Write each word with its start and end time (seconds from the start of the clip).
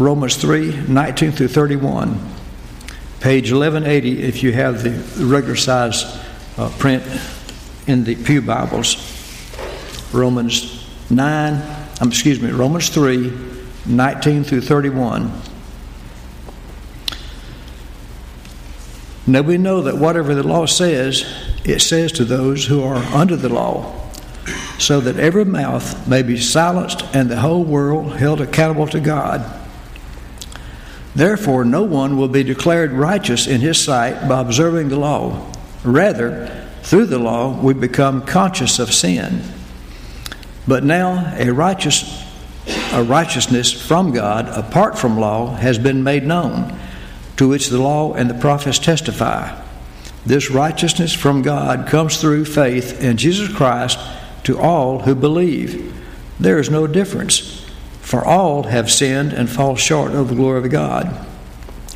Romans 0.00 0.36
3 0.36 0.88
19 0.88 1.32
through 1.32 1.48
31. 1.48 2.18
Page 3.20 3.52
1180 3.52 4.22
if 4.22 4.42
you 4.42 4.50
have 4.52 4.82
the 4.82 5.26
regular 5.26 5.56
size 5.56 6.04
uh, 6.56 6.70
print 6.78 7.04
in 7.86 8.04
the 8.04 8.16
Pew 8.16 8.40
Bibles. 8.40 8.96
Romans 10.14 10.88
9, 11.10 11.86
um, 12.00 12.08
excuse 12.08 12.40
me, 12.40 12.50
Romans 12.50 12.88
3 12.88 13.30
19 13.84 14.44
through 14.44 14.62
31. 14.62 15.30
Now 19.26 19.42
we 19.42 19.58
know 19.58 19.82
that 19.82 19.98
whatever 19.98 20.34
the 20.34 20.42
law 20.42 20.64
says, 20.64 21.26
it 21.64 21.80
says 21.80 22.10
to 22.12 22.24
those 22.24 22.66
who 22.66 22.82
are 22.82 22.96
under 23.14 23.36
the 23.36 23.50
law, 23.50 24.10
so 24.78 24.98
that 25.02 25.18
every 25.18 25.44
mouth 25.44 26.08
may 26.08 26.22
be 26.22 26.38
silenced 26.38 27.02
and 27.14 27.30
the 27.30 27.40
whole 27.40 27.64
world 27.64 28.16
held 28.16 28.40
accountable 28.40 28.86
to 28.88 28.98
God. 28.98 29.59
Therefore, 31.14 31.64
no 31.64 31.82
one 31.82 32.16
will 32.16 32.28
be 32.28 32.42
declared 32.42 32.92
righteous 32.92 33.46
in 33.46 33.60
his 33.60 33.78
sight 33.78 34.28
by 34.28 34.40
observing 34.40 34.88
the 34.88 34.98
law. 34.98 35.52
Rather, 35.84 36.68
through 36.82 37.06
the 37.06 37.18
law, 37.18 37.60
we 37.60 37.74
become 37.74 38.24
conscious 38.24 38.78
of 38.78 38.92
sin. 38.92 39.42
But 40.68 40.84
now, 40.84 41.34
a 41.36 41.50
righteous 41.50 42.26
a 42.92 43.02
righteousness 43.02 43.72
from 43.72 44.12
God 44.12 44.48
apart 44.48 44.98
from 44.98 45.18
law 45.18 45.54
has 45.54 45.78
been 45.78 46.02
made 46.02 46.24
known, 46.24 46.76
to 47.36 47.48
which 47.48 47.68
the 47.68 47.80
law 47.80 48.14
and 48.14 48.28
the 48.28 48.34
prophets 48.34 48.78
testify. 48.78 49.60
This 50.26 50.50
righteousness 50.50 51.12
from 51.12 51.42
God 51.42 51.86
comes 51.88 52.20
through 52.20 52.44
faith 52.44 53.02
in 53.02 53.16
Jesus 53.16 53.54
Christ 53.54 53.98
to 54.44 54.58
all 54.58 55.00
who 55.00 55.14
believe. 55.14 55.96
There 56.38 56.58
is 56.58 56.70
no 56.70 56.86
difference, 56.86 57.59
for 58.10 58.24
all 58.24 58.64
have 58.64 58.90
sinned 58.90 59.32
and 59.32 59.48
fall 59.48 59.76
short 59.76 60.10
of 60.10 60.28
the 60.28 60.34
glory 60.34 60.58
of 60.58 60.68
God, 60.68 61.24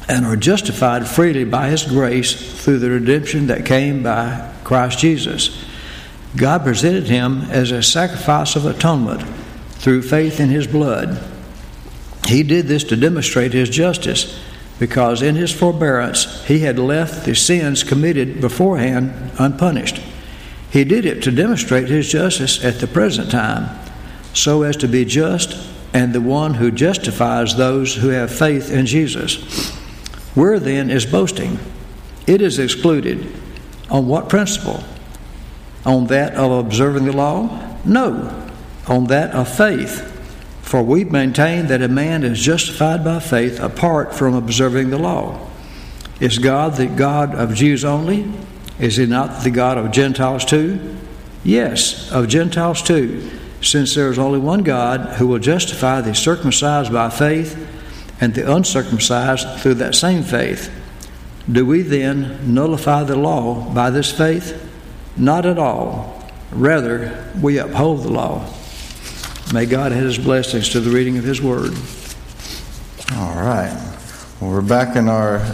and 0.08 0.24
are 0.24 0.36
justified 0.36 1.08
freely 1.08 1.42
by 1.42 1.70
His 1.70 1.82
grace 1.82 2.62
through 2.62 2.78
the 2.78 2.90
redemption 2.90 3.48
that 3.48 3.66
came 3.66 4.04
by 4.04 4.52
Christ 4.62 5.00
Jesus. 5.00 5.64
God 6.36 6.62
presented 6.62 7.08
Him 7.08 7.42
as 7.50 7.72
a 7.72 7.82
sacrifice 7.82 8.54
of 8.54 8.64
atonement 8.64 9.22
through 9.72 10.02
faith 10.02 10.38
in 10.38 10.50
His 10.50 10.68
blood. 10.68 11.20
He 12.28 12.44
did 12.44 12.68
this 12.68 12.84
to 12.84 12.96
demonstrate 12.96 13.52
His 13.52 13.68
justice 13.68 14.40
because 14.78 15.20
in 15.20 15.34
his 15.36 15.52
forbearance 15.52 16.44
he 16.46 16.60
had 16.60 16.78
left 16.78 17.24
the 17.24 17.34
sins 17.34 17.84
committed 17.84 18.40
beforehand 18.40 19.32
unpunished. 19.38 20.00
He 20.70 20.84
did 20.84 21.06
it 21.06 21.22
to 21.24 21.30
demonstrate 21.30 21.88
his 21.88 22.08
justice 22.08 22.64
at 22.64 22.80
the 22.80 22.88
present 22.88 23.30
time, 23.30 23.68
so 24.32 24.62
as 24.62 24.76
to 24.78 24.88
be 24.88 25.04
just 25.04 25.73
and 25.94 26.12
the 26.12 26.20
one 26.20 26.54
who 26.54 26.72
justifies 26.72 27.54
those 27.54 27.94
who 27.94 28.08
have 28.08 28.30
faith 28.30 28.70
in 28.70 28.84
Jesus. 28.84 29.70
Where 30.34 30.58
then 30.58 30.90
is 30.90 31.06
boasting? 31.06 31.58
It 32.26 32.42
is 32.42 32.58
excluded. 32.58 33.32
On 33.88 34.08
what 34.08 34.28
principle? 34.28 34.82
On 35.86 36.08
that 36.08 36.34
of 36.34 36.50
observing 36.50 37.04
the 37.04 37.12
law? 37.12 37.76
No, 37.84 38.50
on 38.88 39.04
that 39.04 39.30
of 39.30 39.48
faith. 39.48 40.10
For 40.62 40.82
we 40.82 41.04
maintain 41.04 41.68
that 41.68 41.82
a 41.82 41.88
man 41.88 42.24
is 42.24 42.40
justified 42.40 43.04
by 43.04 43.20
faith 43.20 43.60
apart 43.60 44.14
from 44.14 44.34
observing 44.34 44.90
the 44.90 44.98
law. 44.98 45.48
Is 46.18 46.38
God 46.38 46.74
the 46.74 46.86
God 46.86 47.34
of 47.34 47.54
Jews 47.54 47.84
only? 47.84 48.32
Is 48.80 48.96
he 48.96 49.06
not 49.06 49.44
the 49.44 49.50
God 49.50 49.78
of 49.78 49.92
Gentiles 49.92 50.44
too? 50.44 50.96
Yes, 51.44 52.10
of 52.10 52.26
Gentiles 52.28 52.82
too, 52.82 53.30
since 53.64 53.94
there 53.94 54.10
is 54.10 54.18
only 54.18 54.38
one 54.38 54.62
God 54.62 55.16
who 55.16 55.26
will 55.26 55.38
justify 55.38 56.00
the 56.00 56.14
circumcised 56.14 56.92
by 56.92 57.10
faith 57.10 57.58
and 58.20 58.34
the 58.34 58.50
uncircumcised 58.50 59.60
through 59.60 59.74
that 59.74 59.94
same 59.94 60.22
faith. 60.22 60.70
Do 61.50 61.66
we 61.66 61.82
then 61.82 62.54
nullify 62.54 63.04
the 63.04 63.16
law 63.16 63.72
by 63.74 63.90
this 63.90 64.12
faith? 64.12 64.60
Not 65.16 65.46
at 65.46 65.58
all. 65.58 66.22
Rather, 66.50 67.32
we 67.40 67.58
uphold 67.58 68.02
the 68.02 68.10
law. 68.10 68.48
May 69.52 69.66
God 69.66 69.92
add 69.92 70.02
his 70.02 70.18
blessings 70.18 70.70
to 70.70 70.80
the 70.80 70.90
reading 70.90 71.18
of 71.18 71.24
his 71.24 71.42
word. 71.42 71.72
All 73.14 73.34
right. 73.34 73.72
Well, 74.40 74.50
we're 74.50 74.62
back 74.62 74.96
in 74.96 75.08
our 75.08 75.44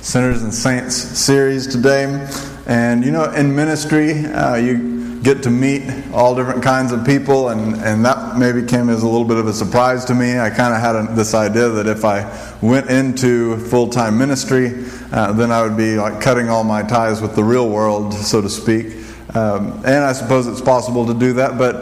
Sinners 0.00 0.42
and 0.42 0.52
Saints 0.52 0.94
series 0.94 1.66
today. 1.66 2.28
And 2.66 3.04
you 3.04 3.10
know, 3.10 3.30
in 3.32 3.54
ministry, 3.54 4.24
uh, 4.26 4.56
you 4.56 4.93
get 5.24 5.42
to 5.42 5.50
meet 5.50 5.82
all 6.12 6.36
different 6.36 6.62
kinds 6.62 6.92
of 6.92 7.04
people, 7.04 7.48
and, 7.48 7.76
and 7.76 8.04
that 8.04 8.36
maybe 8.36 8.62
came 8.62 8.90
as 8.90 9.02
a 9.02 9.08
little 9.08 9.24
bit 9.24 9.38
of 9.38 9.46
a 9.46 9.54
surprise 9.54 10.04
to 10.04 10.14
me. 10.14 10.38
I 10.38 10.50
kind 10.50 10.74
of 10.74 10.80
had 10.80 10.94
a, 10.94 11.14
this 11.14 11.32
idea 11.32 11.70
that 11.70 11.86
if 11.86 12.04
I 12.04 12.30
went 12.60 12.90
into 12.90 13.56
full 13.56 13.88
time 13.88 14.18
ministry, 14.18 14.84
uh, 15.10 15.32
then 15.32 15.50
I 15.50 15.62
would 15.62 15.78
be 15.78 15.96
like 15.96 16.20
cutting 16.20 16.50
all 16.50 16.62
my 16.62 16.82
ties 16.82 17.22
with 17.22 17.34
the 17.34 17.42
real 17.42 17.70
world, 17.70 18.12
so 18.12 18.42
to 18.42 18.50
speak. 18.50 18.86
Um, 19.34 19.82
and 19.84 20.04
I 20.04 20.12
suppose 20.12 20.46
it's 20.46 20.60
possible 20.60 21.06
to 21.06 21.14
do 21.14 21.32
that, 21.32 21.56
but 21.56 21.74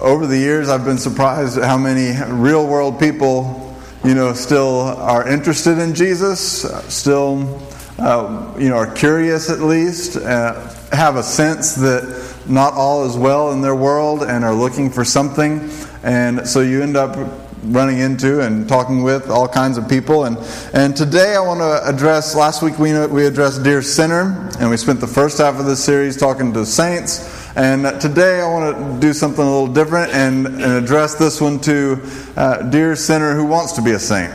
over 0.00 0.26
the 0.26 0.38
years, 0.38 0.68
I've 0.68 0.84
been 0.84 0.98
surprised 0.98 1.58
at 1.58 1.64
how 1.64 1.76
many 1.76 2.18
real 2.32 2.66
world 2.66 2.98
people, 2.98 3.76
you 4.04 4.14
know, 4.14 4.32
still 4.32 4.80
are 4.80 5.28
interested 5.28 5.78
in 5.78 5.94
Jesus, 5.94 6.62
still, 6.92 7.60
uh, 7.98 8.54
you 8.58 8.68
know, 8.68 8.76
are 8.76 8.92
curious 8.92 9.50
at 9.50 9.60
least, 9.60 10.16
uh, 10.16 10.68
have 10.92 11.16
a 11.16 11.22
sense 11.22 11.74
that 11.76 12.35
not 12.48 12.74
all 12.74 13.04
is 13.04 13.16
well 13.16 13.52
in 13.52 13.60
their 13.60 13.74
world 13.74 14.22
and 14.22 14.44
are 14.44 14.54
looking 14.54 14.90
for 14.90 15.04
something. 15.04 15.70
And 16.02 16.46
so 16.48 16.60
you 16.60 16.82
end 16.82 16.96
up 16.96 17.16
running 17.64 17.98
into 17.98 18.40
and 18.40 18.68
talking 18.68 19.02
with 19.02 19.28
all 19.28 19.48
kinds 19.48 19.78
of 19.78 19.88
people. 19.88 20.24
And, 20.24 20.38
and 20.72 20.96
today 20.96 21.34
I 21.34 21.40
want 21.40 21.60
to 21.60 21.88
address, 21.88 22.34
last 22.34 22.62
week 22.62 22.78
we, 22.78 23.06
we 23.08 23.26
addressed 23.26 23.64
Dear 23.64 23.82
Sinner, 23.82 24.50
and 24.60 24.70
we 24.70 24.76
spent 24.76 25.00
the 25.00 25.06
first 25.06 25.38
half 25.38 25.58
of 25.58 25.66
this 25.66 25.82
series 25.82 26.16
talking 26.16 26.52
to 26.52 26.64
saints. 26.64 27.34
And 27.56 28.00
today 28.00 28.40
I 28.40 28.48
want 28.48 28.76
to 28.76 29.00
do 29.00 29.12
something 29.12 29.42
a 29.42 29.50
little 29.50 29.72
different 29.72 30.12
and, 30.12 30.46
and 30.46 30.84
address 30.84 31.14
this 31.14 31.40
one 31.40 31.58
to 31.60 32.00
uh, 32.36 32.62
dear 32.70 32.94
sinner 32.94 33.34
who 33.34 33.46
wants 33.46 33.72
to 33.72 33.82
be 33.82 33.92
a 33.92 33.98
saint. 33.98 34.32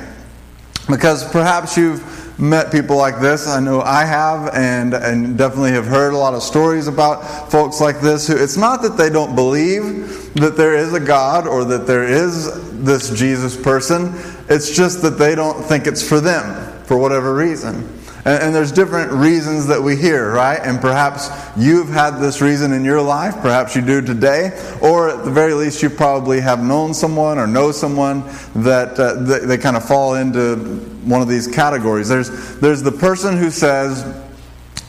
Because 0.89 1.29
perhaps 1.31 1.78
you've 1.78 2.01
met 2.38 2.72
people 2.72 2.96
like 2.96 3.19
this. 3.19 3.47
I 3.47 3.59
know 3.59 3.81
I 3.81 4.06
have, 4.06 4.53
and, 4.53 4.94
and 4.94 5.38
definitely 5.38 5.72
have 5.72 5.86
heard 5.86 6.14
a 6.14 6.18
lot 6.18 6.34
of 6.34 6.44
stories 6.44 6.88
about 6.88 7.52
folks 7.52 7.80
like 7.80 8.02
this 8.02 8.28
who 8.28 8.36
it's 8.36 8.58
not 8.58 8.81
that 8.81 8.97
they 8.97 9.09
don't 9.09 9.36
believe 9.36 10.34
that 10.36 10.56
there 10.58 10.75
is 10.75 10.94
a 10.94 11.00
God 11.00 11.47
or 11.47 11.66
that 11.66 11.86
there 11.88 12.03
is 12.03 12.84
this 12.84 13.18
Jesus 13.18 13.56
person, 13.56 14.14
it's 14.50 14.75
just 14.75 15.02
that 15.02 15.12
they 15.12 15.36
don't 15.36 15.62
think 15.64 15.88
it's 15.88 16.08
for 16.08 16.20
them 16.20 16.84
for 16.86 16.97
whatever 16.97 17.36
reason. 17.36 17.88
And, 18.24 18.53
there's 18.53 18.72
different 18.72 19.12
reasons 19.12 19.66
that 19.68 19.81
we 19.81 19.96
hear, 19.96 20.31
right? 20.31 20.59
And 20.62 20.80
perhaps 20.80 21.30
you've 21.58 21.90
had 21.90 22.20
this 22.20 22.40
reason 22.40 22.72
in 22.72 22.86
your 22.86 23.02
life, 23.02 23.34
perhaps 23.41 23.75
you 23.75 23.81
do 23.81 24.00
today, 24.00 24.52
or 24.80 25.09
at 25.09 25.25
the 25.25 25.31
very 25.31 25.56
least, 25.56 25.81
you 25.81 25.90
probably 25.90 26.40
have 26.40 26.64
known 26.64 26.94
someone 26.94 27.40
or 27.40 27.47
know 27.47 27.72
someone 27.72 28.24
that 28.56 29.00
uh, 29.00 29.14
they, 29.24 29.40
they 29.40 29.58
kind 29.58 29.75
of 29.75 29.84
fall 29.84 30.14
into 30.16 30.91
one 31.03 31.22
of 31.22 31.28
these 31.28 31.47
categories. 31.47 32.07
There's, 32.07 32.57
there's 32.59 32.81
the 32.81 32.91
person 32.91 33.38
who 33.38 33.50
says, 33.50 34.06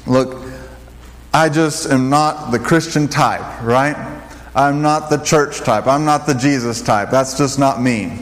Look, 0.07 0.43
I 1.33 1.49
just 1.49 1.91
am 1.91 2.11
not 2.11 2.51
the 2.51 2.59
Christian 2.59 3.09
type, 3.09 3.63
right? 3.63 3.97
I'm 4.55 4.83
not 4.83 5.09
the 5.09 5.19
church 5.19 5.61
type. 5.61 5.87
I'm 5.87 6.05
not 6.05 6.27
the 6.27 6.35
Jesus 6.35 6.83
type. 6.83 7.11
That's 7.11 7.39
just 7.39 7.59
not 7.59 7.81
me. 7.81 8.19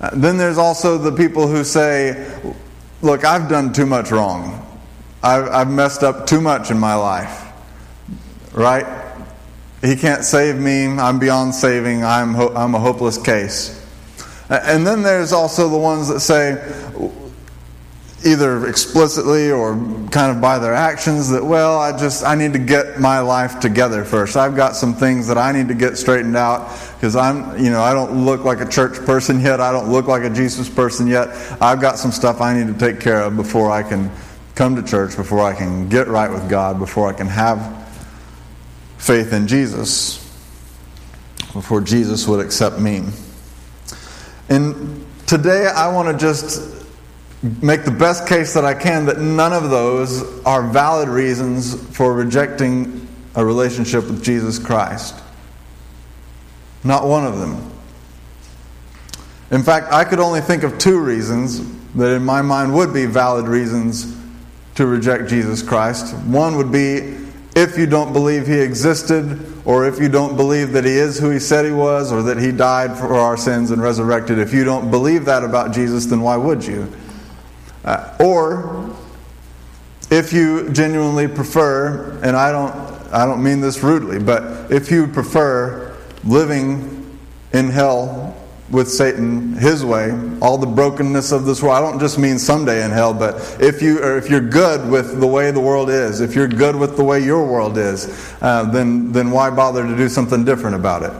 Uh, 0.00 0.10
then 0.12 0.36
there's 0.36 0.58
also 0.58 0.98
the 0.98 1.12
people 1.12 1.46
who 1.46 1.62
say, 1.64 2.40
Look, 3.02 3.24
I've 3.24 3.48
done 3.48 3.72
too 3.72 3.86
much 3.86 4.10
wrong. 4.10 4.64
I've, 5.22 5.48
I've 5.48 5.70
messed 5.70 6.02
up 6.02 6.26
too 6.26 6.40
much 6.40 6.70
in 6.70 6.78
my 6.78 6.94
life. 6.94 7.44
Right? 8.52 8.86
He 9.82 9.94
can't 9.94 10.24
save 10.24 10.56
me. 10.56 10.86
I'm 10.86 11.18
beyond 11.20 11.54
saving. 11.54 12.04
I'm, 12.04 12.34
ho- 12.34 12.54
I'm 12.54 12.74
a 12.74 12.80
hopeless 12.80 13.18
case. 13.18 13.77
And 14.50 14.86
then 14.86 15.02
there's 15.02 15.32
also 15.32 15.68
the 15.68 15.76
ones 15.76 16.08
that 16.08 16.20
say, 16.20 16.56
either 18.24 18.66
explicitly 18.66 19.50
or 19.50 19.74
kind 20.10 20.34
of 20.34 20.40
by 20.40 20.58
their 20.58 20.74
actions 20.74 21.28
that 21.28 21.44
well 21.44 21.78
i 21.78 21.96
just 21.96 22.24
i 22.24 22.34
need 22.34 22.52
to 22.52 22.58
get 22.58 22.98
my 22.98 23.20
life 23.20 23.60
together 23.60 24.04
first. 24.04 24.36
I've 24.36 24.56
got 24.56 24.74
some 24.74 24.92
things 24.92 25.28
that 25.28 25.38
i 25.38 25.52
need 25.52 25.68
to 25.68 25.74
get 25.74 25.96
straightened 25.96 26.36
out 26.36 26.68
because 26.96 27.14
i'm 27.14 27.62
you 27.62 27.70
know 27.70 27.80
i 27.80 27.92
don't 27.92 28.24
look 28.24 28.42
like 28.42 28.60
a 28.60 28.68
church 28.68 28.94
person 29.06 29.40
yet. 29.40 29.60
I 29.60 29.70
don't 29.70 29.90
look 29.90 30.08
like 30.08 30.24
a 30.24 30.30
jesus 30.30 30.68
person 30.68 31.06
yet. 31.06 31.28
I've 31.62 31.80
got 31.80 31.96
some 31.96 32.10
stuff 32.10 32.40
i 32.40 32.52
need 32.52 32.66
to 32.72 32.78
take 32.78 33.00
care 33.00 33.22
of 33.22 33.36
before 33.36 33.70
i 33.70 33.84
can 33.84 34.10
come 34.56 34.74
to 34.74 34.82
church 34.82 35.14
before 35.14 35.40
i 35.40 35.54
can 35.54 35.88
get 35.88 36.08
right 36.08 36.30
with 36.30 36.50
god 36.50 36.80
before 36.80 37.08
i 37.08 37.12
can 37.12 37.28
have 37.28 37.88
faith 38.98 39.32
in 39.32 39.46
jesus 39.46 40.18
before 41.52 41.80
jesus 41.80 42.26
would 42.26 42.44
accept 42.44 42.80
me 42.80 43.04
and 44.48 45.06
today 45.26 45.66
i 45.66 45.86
want 45.92 46.08
to 46.08 46.16
just 46.24 46.78
make 47.62 47.84
the 47.84 47.90
best 47.90 48.26
case 48.26 48.54
that 48.54 48.64
I 48.64 48.74
can 48.74 49.06
that 49.06 49.20
none 49.20 49.52
of 49.52 49.70
those 49.70 50.22
are 50.44 50.68
valid 50.68 51.08
reasons 51.08 51.74
for 51.96 52.12
rejecting 52.12 53.06
a 53.34 53.44
relationship 53.44 54.04
with 54.04 54.24
Jesus 54.24 54.58
Christ. 54.58 55.14
Not 56.82 57.06
one 57.06 57.26
of 57.26 57.38
them. 57.38 57.70
In 59.50 59.62
fact, 59.62 59.92
I 59.92 60.04
could 60.04 60.18
only 60.18 60.40
think 60.40 60.62
of 60.62 60.78
two 60.78 61.00
reasons 61.00 61.62
that 61.94 62.12
in 62.12 62.24
my 62.24 62.42
mind 62.42 62.74
would 62.74 62.92
be 62.92 63.06
valid 63.06 63.46
reasons 63.46 64.16
to 64.74 64.86
reject 64.86 65.28
Jesus 65.28 65.62
Christ. 65.62 66.14
One 66.26 66.56
would 66.56 66.72
be 66.72 67.16
if 67.58 67.76
you 67.76 67.86
don't 67.86 68.12
believe 68.12 68.46
he 68.46 68.60
existed, 68.60 69.44
or 69.64 69.84
if 69.84 69.98
you 69.98 70.08
don't 70.08 70.36
believe 70.36 70.72
that 70.72 70.84
he 70.84 70.92
is 70.92 71.18
who 71.18 71.30
he 71.30 71.40
said 71.40 71.64
he 71.64 71.72
was, 71.72 72.12
or 72.12 72.22
that 72.22 72.38
he 72.38 72.52
died 72.52 72.96
for 72.96 73.14
our 73.14 73.36
sins 73.36 73.72
and 73.72 73.82
resurrected. 73.82 74.38
If 74.38 74.54
you 74.54 74.62
don't 74.62 74.92
believe 74.92 75.24
that 75.24 75.42
about 75.42 75.72
Jesus, 75.72 76.06
then 76.06 76.20
why 76.20 76.36
would 76.36 76.64
you? 76.64 76.90
Uh, 77.84 78.16
or 78.20 78.94
if 80.10 80.32
you 80.32 80.70
genuinely 80.70 81.26
prefer, 81.26 82.20
and 82.22 82.36
I 82.36 82.52
don't, 82.52 82.72
I 83.12 83.26
don't 83.26 83.42
mean 83.42 83.60
this 83.60 83.82
rudely, 83.82 84.20
but 84.20 84.70
if 84.70 84.90
you 84.90 85.08
prefer 85.08 85.96
living 86.22 87.18
in 87.52 87.70
hell 87.70 88.27
with 88.70 88.90
Satan 88.90 89.54
his 89.54 89.84
way, 89.84 90.10
all 90.42 90.58
the 90.58 90.66
brokenness 90.66 91.32
of 91.32 91.46
this 91.46 91.62
world. 91.62 91.76
I 91.76 91.80
don't 91.80 91.98
just 91.98 92.18
mean 92.18 92.38
someday 92.38 92.84
in 92.84 92.90
hell, 92.90 93.14
but 93.14 93.56
if 93.60 93.80
you 93.80 94.02
or 94.02 94.18
if 94.18 94.28
you're 94.28 94.40
good 94.40 94.90
with 94.90 95.20
the 95.20 95.26
way 95.26 95.50
the 95.50 95.60
world 95.60 95.88
is, 95.88 96.20
if 96.20 96.34
you're 96.34 96.48
good 96.48 96.76
with 96.76 96.96
the 96.96 97.04
way 97.04 97.20
your 97.20 97.46
world 97.46 97.78
is, 97.78 98.34
uh, 98.42 98.64
then 98.64 99.10
then 99.12 99.30
why 99.30 99.50
bother 99.50 99.86
to 99.86 99.96
do 99.96 100.08
something 100.08 100.44
different 100.44 100.76
about 100.76 101.02
it? 101.02 101.12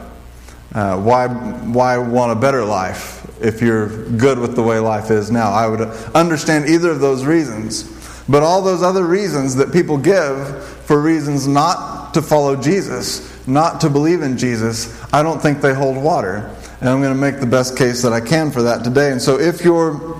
Uh, 0.75 1.01
why 1.01 1.27
why 1.27 1.97
want 1.97 2.31
a 2.31 2.35
better 2.35 2.63
life 2.63 3.25
if 3.41 3.61
you're 3.61 4.07
good 4.11 4.37
with 4.37 4.55
the 4.55 4.63
way 4.63 4.77
life 4.77 5.09
is 5.09 5.31
now? 5.31 5.51
I 5.51 5.67
would 5.67 5.81
understand 6.13 6.69
either 6.69 6.91
of 6.91 6.99
those 6.99 7.25
reasons, 7.25 7.83
but 8.29 8.43
all 8.43 8.61
those 8.61 8.83
other 8.83 9.05
reasons 9.05 9.55
that 9.55 9.73
people 9.73 9.97
give 9.97 10.63
for 10.85 11.01
reasons 11.01 11.47
not 11.47 12.13
to 12.13 12.21
follow 12.21 12.55
Jesus, 12.55 13.47
not 13.47 13.81
to 13.81 13.89
believe 13.89 14.21
in 14.21 14.37
Jesus, 14.37 14.95
I 15.11 15.23
don't 15.23 15.41
think 15.41 15.61
they 15.61 15.73
hold 15.73 15.97
water. 15.97 16.55
And 16.79 16.89
I'm 16.89 17.01
going 17.01 17.13
to 17.13 17.19
make 17.19 17.39
the 17.39 17.45
best 17.45 17.77
case 17.77 18.01
that 18.03 18.13
I 18.13 18.21
can 18.21 18.51
for 18.51 18.61
that 18.63 18.83
today. 18.83 19.11
And 19.11 19.21
so 19.21 19.39
if 19.39 19.63
you're 19.63 20.17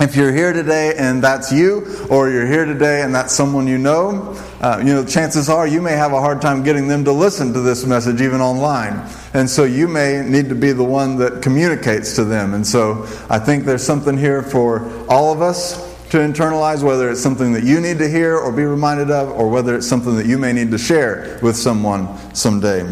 if 0.00 0.16
you're 0.16 0.32
here 0.32 0.54
today 0.54 0.94
and 0.96 1.22
that's 1.22 1.52
you, 1.52 2.06
or 2.08 2.30
you're 2.30 2.46
here 2.46 2.64
today 2.64 3.02
and 3.02 3.14
that's 3.14 3.34
someone 3.34 3.66
you 3.66 3.76
know, 3.76 4.34
uh, 4.62 4.78
you 4.78 4.94
know, 4.94 5.04
chances 5.04 5.50
are 5.50 5.66
you 5.66 5.82
may 5.82 5.92
have 5.92 6.14
a 6.14 6.20
hard 6.20 6.40
time 6.40 6.62
getting 6.62 6.88
them 6.88 7.04
to 7.04 7.12
listen 7.12 7.52
to 7.52 7.60
this 7.60 7.84
message 7.84 8.22
even 8.22 8.40
online. 8.40 9.06
And 9.34 9.48
so 9.48 9.64
you 9.64 9.88
may 9.88 10.22
need 10.26 10.48
to 10.48 10.54
be 10.54 10.72
the 10.72 10.84
one 10.84 11.16
that 11.16 11.42
communicates 11.42 12.16
to 12.16 12.24
them. 12.24 12.54
And 12.54 12.66
so 12.66 13.06
I 13.28 13.38
think 13.38 13.64
there's 13.64 13.84
something 13.84 14.16
here 14.16 14.42
for 14.42 14.90
all 15.06 15.34
of 15.34 15.42
us 15.42 15.76
to 16.10 16.16
internalize, 16.16 16.82
whether 16.82 17.10
it's 17.10 17.20
something 17.20 17.52
that 17.52 17.64
you 17.64 17.78
need 17.78 17.98
to 17.98 18.08
hear 18.08 18.38
or 18.38 18.50
be 18.50 18.64
reminded 18.64 19.10
of, 19.10 19.28
or 19.28 19.50
whether 19.50 19.76
it's 19.76 19.86
something 19.86 20.16
that 20.16 20.26
you 20.26 20.38
may 20.38 20.52
need 20.54 20.70
to 20.70 20.78
share 20.78 21.38
with 21.42 21.56
someone 21.56 22.08
someday. 22.34 22.84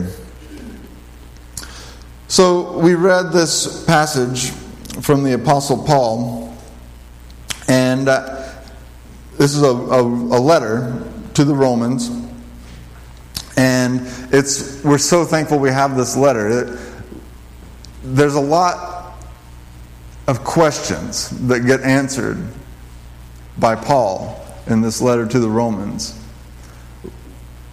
So 2.31 2.79
we 2.79 2.95
read 2.95 3.33
this 3.33 3.87
passage 3.87 4.51
from 5.01 5.25
the 5.25 5.33
Apostle 5.33 5.83
Paul, 5.83 6.55
and 7.69 8.07
uh, 8.07 8.53
this 9.39 9.55
is 9.55 9.63
a, 9.63 9.67
a, 9.67 10.03
a 10.03 10.39
letter 10.39 11.11
to 11.33 11.45
the 11.45 11.55
Romans. 11.55 12.11
And 13.57 14.03
it's 14.31 14.85
we're 14.85 14.99
so 14.99 15.25
thankful 15.25 15.59
we 15.59 15.71
have 15.71 15.97
this 15.97 16.19
letter. 16.19 16.49
It, 16.49 16.79
there's 18.03 18.35
a 18.35 18.41
lot 18.41 19.19
of 20.27 20.45
questions 20.45 21.31
that 21.49 21.61
get 21.61 21.81
answered 21.81 22.37
by 23.57 23.75
Paul 23.75 24.39
in 24.67 24.83
this 24.83 25.01
letter 25.01 25.27
to 25.27 25.41
the 25.41 25.49
Romans. 25.49 26.23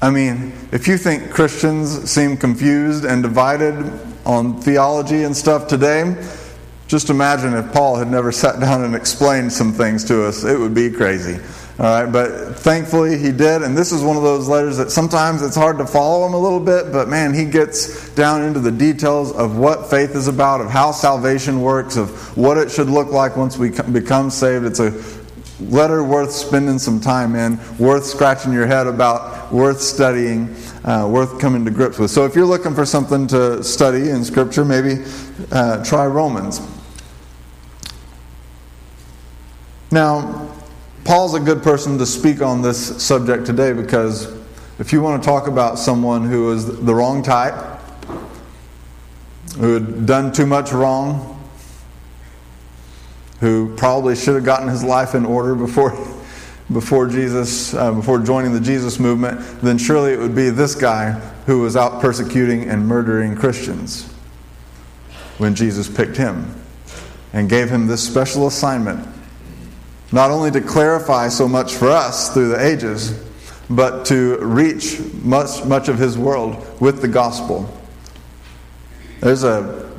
I 0.02 0.12
mean, 0.12 0.54
if 0.72 0.88
you 0.88 0.98
think 0.98 1.30
Christians 1.30 2.10
seem 2.10 2.38
confused 2.38 3.04
and 3.04 3.22
divided 3.22 4.15
on 4.26 4.60
theology 4.62 5.24
and 5.24 5.36
stuff 5.36 5.68
today, 5.68 6.16
just 6.88 7.10
imagine 7.10 7.54
if 7.54 7.72
Paul 7.74 7.96
had 7.96 8.10
never 8.10 8.32
sat 8.32 8.60
down 8.60 8.84
and 8.84 8.96
explained 8.96 9.52
some 9.52 9.72
things 9.74 10.04
to 10.06 10.26
us. 10.26 10.44
It 10.44 10.60
would 10.60 10.74
be 10.74 10.92
crazy. 10.92 11.40
All 11.78 11.86
right, 11.86 12.10
but 12.10 12.56
thankfully 12.56 13.18
he 13.18 13.34
did, 13.34 13.62
and 13.62 13.78
this 13.78 13.92
is 13.92 14.02
one 14.02 14.16
of 14.16 14.24
those 14.24 14.48
letters 14.48 14.78
that 14.78 14.92
sometimes 14.92 15.42
it's 15.42 15.58
hard 15.58 15.78
to 15.80 15.86
follow 15.86 16.26
him 16.26 16.34
a 16.34 16.40
little 16.40 16.62
bit, 16.62 16.94
but 16.94 17.10
man, 17.10 17.34
he 17.34 17.44
gets 17.44 18.14
down 18.16 18.44
into 18.44 18.62
the 18.62 18.72
details 18.72 19.34
of 19.34 19.58
what 19.58 19.90
faith 19.90 20.16
is 20.16 20.30
about, 20.30 20.62
of 20.62 20.70
how 20.70 20.94
salvation 20.94 21.60
works, 21.60 21.98
of 21.98 22.38
what 22.38 22.58
it 22.58 22.72
should 22.72 22.88
look 22.88 23.12
like 23.12 23.36
once 23.36 23.58
we 23.58 23.72
become 23.92 24.30
saved. 24.30 24.64
It's 24.64 24.80
a 24.80 24.94
letter 25.60 26.02
worth 26.02 26.32
spending 26.32 26.80
some 26.80 27.02
time 27.02 27.36
in, 27.36 27.60
worth 27.78 28.06
scratching 28.06 28.54
your 28.54 28.68
head 28.68 28.88
about, 28.88 29.35
worth 29.56 29.82
studying 29.82 30.54
uh, 30.84 31.08
worth 31.10 31.40
coming 31.40 31.66
to 31.66 31.72
grips 31.72 31.98
with. 31.98 32.12
So 32.12 32.26
if 32.26 32.36
you're 32.36 32.46
looking 32.46 32.76
for 32.76 32.86
something 32.86 33.26
to 33.28 33.64
study 33.64 34.10
in 34.10 34.24
Scripture, 34.24 34.66
maybe 34.66 35.04
uh, 35.52 35.84
try 35.84 36.06
Romans. 36.06 36.62
Now, 39.92 40.52
Paul's 41.06 41.36
a 41.36 41.40
good 41.40 41.64
person 41.64 41.98
to 42.00 42.06
speak 42.06 42.42
on 42.42 42.62
this 42.62 43.02
subject 43.02 43.46
today 43.46 43.74
because 43.74 44.34
if 44.78 44.92
you 44.92 45.02
want 45.02 45.22
to 45.22 45.26
talk 45.26 45.48
about 45.48 45.80
someone 45.80 46.26
who 46.28 46.52
is 46.52 46.66
the 46.82 46.94
wrong 46.94 47.24
type, 47.24 47.54
who 49.58 49.76
had 49.76 50.06
done 50.06 50.32
too 50.34 50.46
much 50.46 50.74
wrong, 50.74 51.32
who 53.40 53.74
probably 53.76 54.16
should 54.16 54.36
have 54.36 54.44
gotten 54.44 54.68
his 54.68 54.84
life 54.84 55.16
in 55.16 55.26
order 55.26 55.56
before 55.56 55.92
before 56.72 57.08
Jesus, 57.08 57.74
uh, 57.74 57.92
before 57.92 58.20
joining 58.20 58.54
the 58.54 58.60
Jesus 58.60 59.00
movement, 59.00 59.40
then 59.62 59.78
surely 59.78 60.14
it 60.14 60.20
would 60.20 60.36
be 60.36 60.50
this 60.50 60.74
guy 60.74 61.12
who 61.46 61.62
was 61.62 61.76
out 61.76 62.02
persecuting 62.02 62.70
and 62.70 62.88
murdering 62.88 63.36
Christians 63.36 64.12
when 65.38 65.54
Jesus 65.54 65.88
picked 65.88 66.18
him 66.18 66.56
and 67.34 67.50
gave 67.50 67.70
him 67.70 67.88
this 67.88 68.02
special 68.02 68.48
assignment. 68.48 69.08
Not 70.12 70.32
only 70.32 70.50
to 70.52 70.62
clarify 70.62 71.28
so 71.28 71.48
much 71.48 71.76
for 71.76 71.90
us 71.90 72.34
through 72.34 72.50
the 72.50 72.66
ages, 72.66 73.22
but 73.70 74.06
to 74.06 74.38
reach 74.40 75.00
much, 75.22 75.64
much 75.66 75.88
of 75.88 75.98
his 75.98 76.18
world 76.18 76.66
with 76.80 77.02
the 77.02 77.08
gospel. 77.08 77.70
There's 79.20 79.44
a, 79.44 79.92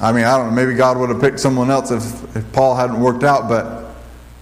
I 0.00 0.12
mean, 0.12 0.24
I 0.24 0.36
don't 0.36 0.48
know, 0.48 0.54
maybe 0.54 0.74
God 0.74 0.98
would 0.98 1.10
have 1.10 1.20
picked 1.20 1.40
someone 1.40 1.70
else 1.70 1.90
if, 1.90 2.36
if 2.36 2.52
Paul 2.52 2.76
hadn't 2.76 3.00
worked 3.00 3.24
out, 3.24 3.48
but 3.48 3.87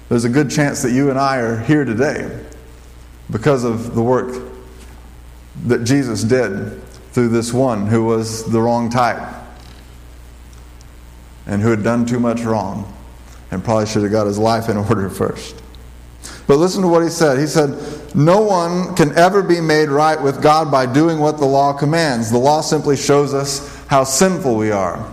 there's 0.09 0.25
a 0.25 0.29
good 0.29 0.51
chance 0.51 0.83
that 0.83 0.93
you 0.93 1.11
and 1.11 1.19
I 1.19 1.39
are 1.39 1.59
here 1.59 1.85
today 1.85 2.45
because 3.31 3.65
of 3.65 3.95
the 3.95 4.03
work 4.03 4.43
that 5.65 5.85
Jesus 5.85 6.23
did 6.23 6.83
through 7.13 7.29
this 7.29 7.53
one 7.53 7.87
who 7.87 8.05
was 8.05 8.45
the 8.51 8.61
wrong 8.61 8.91
type 8.91 9.35
and 11.47 11.63
who 11.63 11.71
had 11.71 11.83
done 11.83 12.07
too 12.07 12.21
much 12.21 12.43
wrong 12.43 12.93
and 13.51 13.65
probably 13.65 13.87
should 13.87 14.03
have 14.03 14.13
got 14.13 14.27
his 14.27 14.39
life 14.39 14.69
in 14.69 14.77
order 14.77 15.09
first. 15.11 15.63
But 16.47 16.59
listen 16.59 16.83
to 16.83 16.89
what 16.89 17.03
he 17.03 17.09
said. 17.09 17.39
He 17.39 17.47
said, 17.47 18.15
No 18.15 18.41
one 18.41 18.95
can 18.95 19.17
ever 19.19 19.43
be 19.43 19.61
made 19.61 19.89
right 19.89 20.21
with 20.21 20.41
God 20.41 20.71
by 20.71 20.87
doing 20.87 21.19
what 21.19 21.39
the 21.39 21.47
law 21.47 21.73
commands. 21.73 22.31
The 22.31 22.39
law 22.39 22.61
simply 22.61 22.97
shows 22.97 23.35
us 23.35 23.85
how 23.87 24.05
sinful 24.05 24.57
we 24.57 24.71
are. 24.71 25.13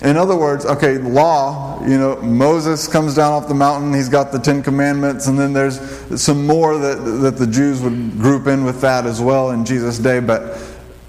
In 0.00 0.16
other 0.16 0.36
words, 0.36 0.64
okay, 0.64 0.98
law, 0.98 1.84
you 1.84 1.98
know, 1.98 2.16
Moses 2.22 2.86
comes 2.86 3.16
down 3.16 3.32
off 3.32 3.48
the 3.48 3.54
mountain, 3.54 3.92
he's 3.92 4.08
got 4.08 4.30
the 4.30 4.38
Ten 4.38 4.62
Commandments, 4.62 5.26
and 5.26 5.36
then 5.36 5.52
there's 5.52 5.80
some 6.22 6.46
more 6.46 6.78
that, 6.78 6.96
that 7.22 7.36
the 7.36 7.46
Jews 7.46 7.80
would 7.80 8.12
group 8.12 8.46
in 8.46 8.64
with 8.64 8.80
that 8.82 9.06
as 9.06 9.20
well 9.20 9.50
in 9.50 9.64
Jesus' 9.64 9.98
day. 9.98 10.20
But 10.20 10.56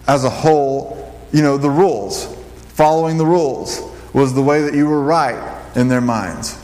as 0.07 0.23
a 0.23 0.29
whole, 0.29 1.13
you 1.31 1.43
know, 1.43 1.57
the 1.57 1.69
rules, 1.69 2.35
following 2.69 3.17
the 3.17 3.25
rules, 3.25 3.79
was 4.13 4.33
the 4.33 4.41
way 4.41 4.63
that 4.63 4.73
you 4.73 4.87
were 4.87 5.03
right 5.03 5.61
in 5.75 5.87
their 5.87 6.01
minds. 6.01 6.59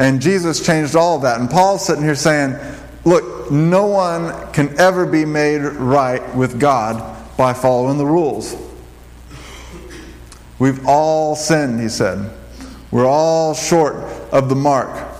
And 0.00 0.20
Jesus 0.20 0.64
changed 0.64 0.96
all 0.96 1.16
of 1.16 1.22
that. 1.22 1.38
And 1.38 1.48
Paul's 1.48 1.86
sitting 1.86 2.02
here 2.02 2.16
saying, 2.16 2.56
look, 3.04 3.50
no 3.52 3.86
one 3.86 4.52
can 4.52 4.76
ever 4.80 5.06
be 5.06 5.24
made 5.24 5.58
right 5.58 6.34
with 6.34 6.58
God 6.58 7.16
by 7.36 7.52
following 7.52 7.96
the 7.96 8.06
rules. 8.06 8.56
We've 10.60 10.86
all 10.86 11.34
sinned, 11.34 11.80
he 11.80 11.88
said. 11.88 12.30
We're 12.90 13.06
all 13.06 13.54
short 13.54 13.94
of 14.30 14.50
the 14.50 14.54
mark. 14.54 15.10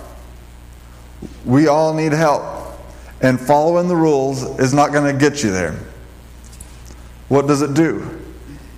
We 1.45 1.67
all 1.67 1.95
need 1.95 2.13
help. 2.13 2.43
And 3.21 3.39
following 3.39 3.87
the 3.87 3.95
rules 3.95 4.43
is 4.59 4.73
not 4.73 4.93
going 4.93 5.11
to 5.11 5.19
get 5.19 5.43
you 5.43 5.51
there. 5.51 5.77
What 7.27 7.47
does 7.47 7.63
it 7.63 7.73
do? 7.73 8.19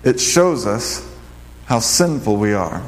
It 0.06 0.22
shows 0.22 0.66
us 0.66 1.06
how 1.66 1.80
sinful 1.80 2.38
we 2.38 2.54
are. 2.54 2.82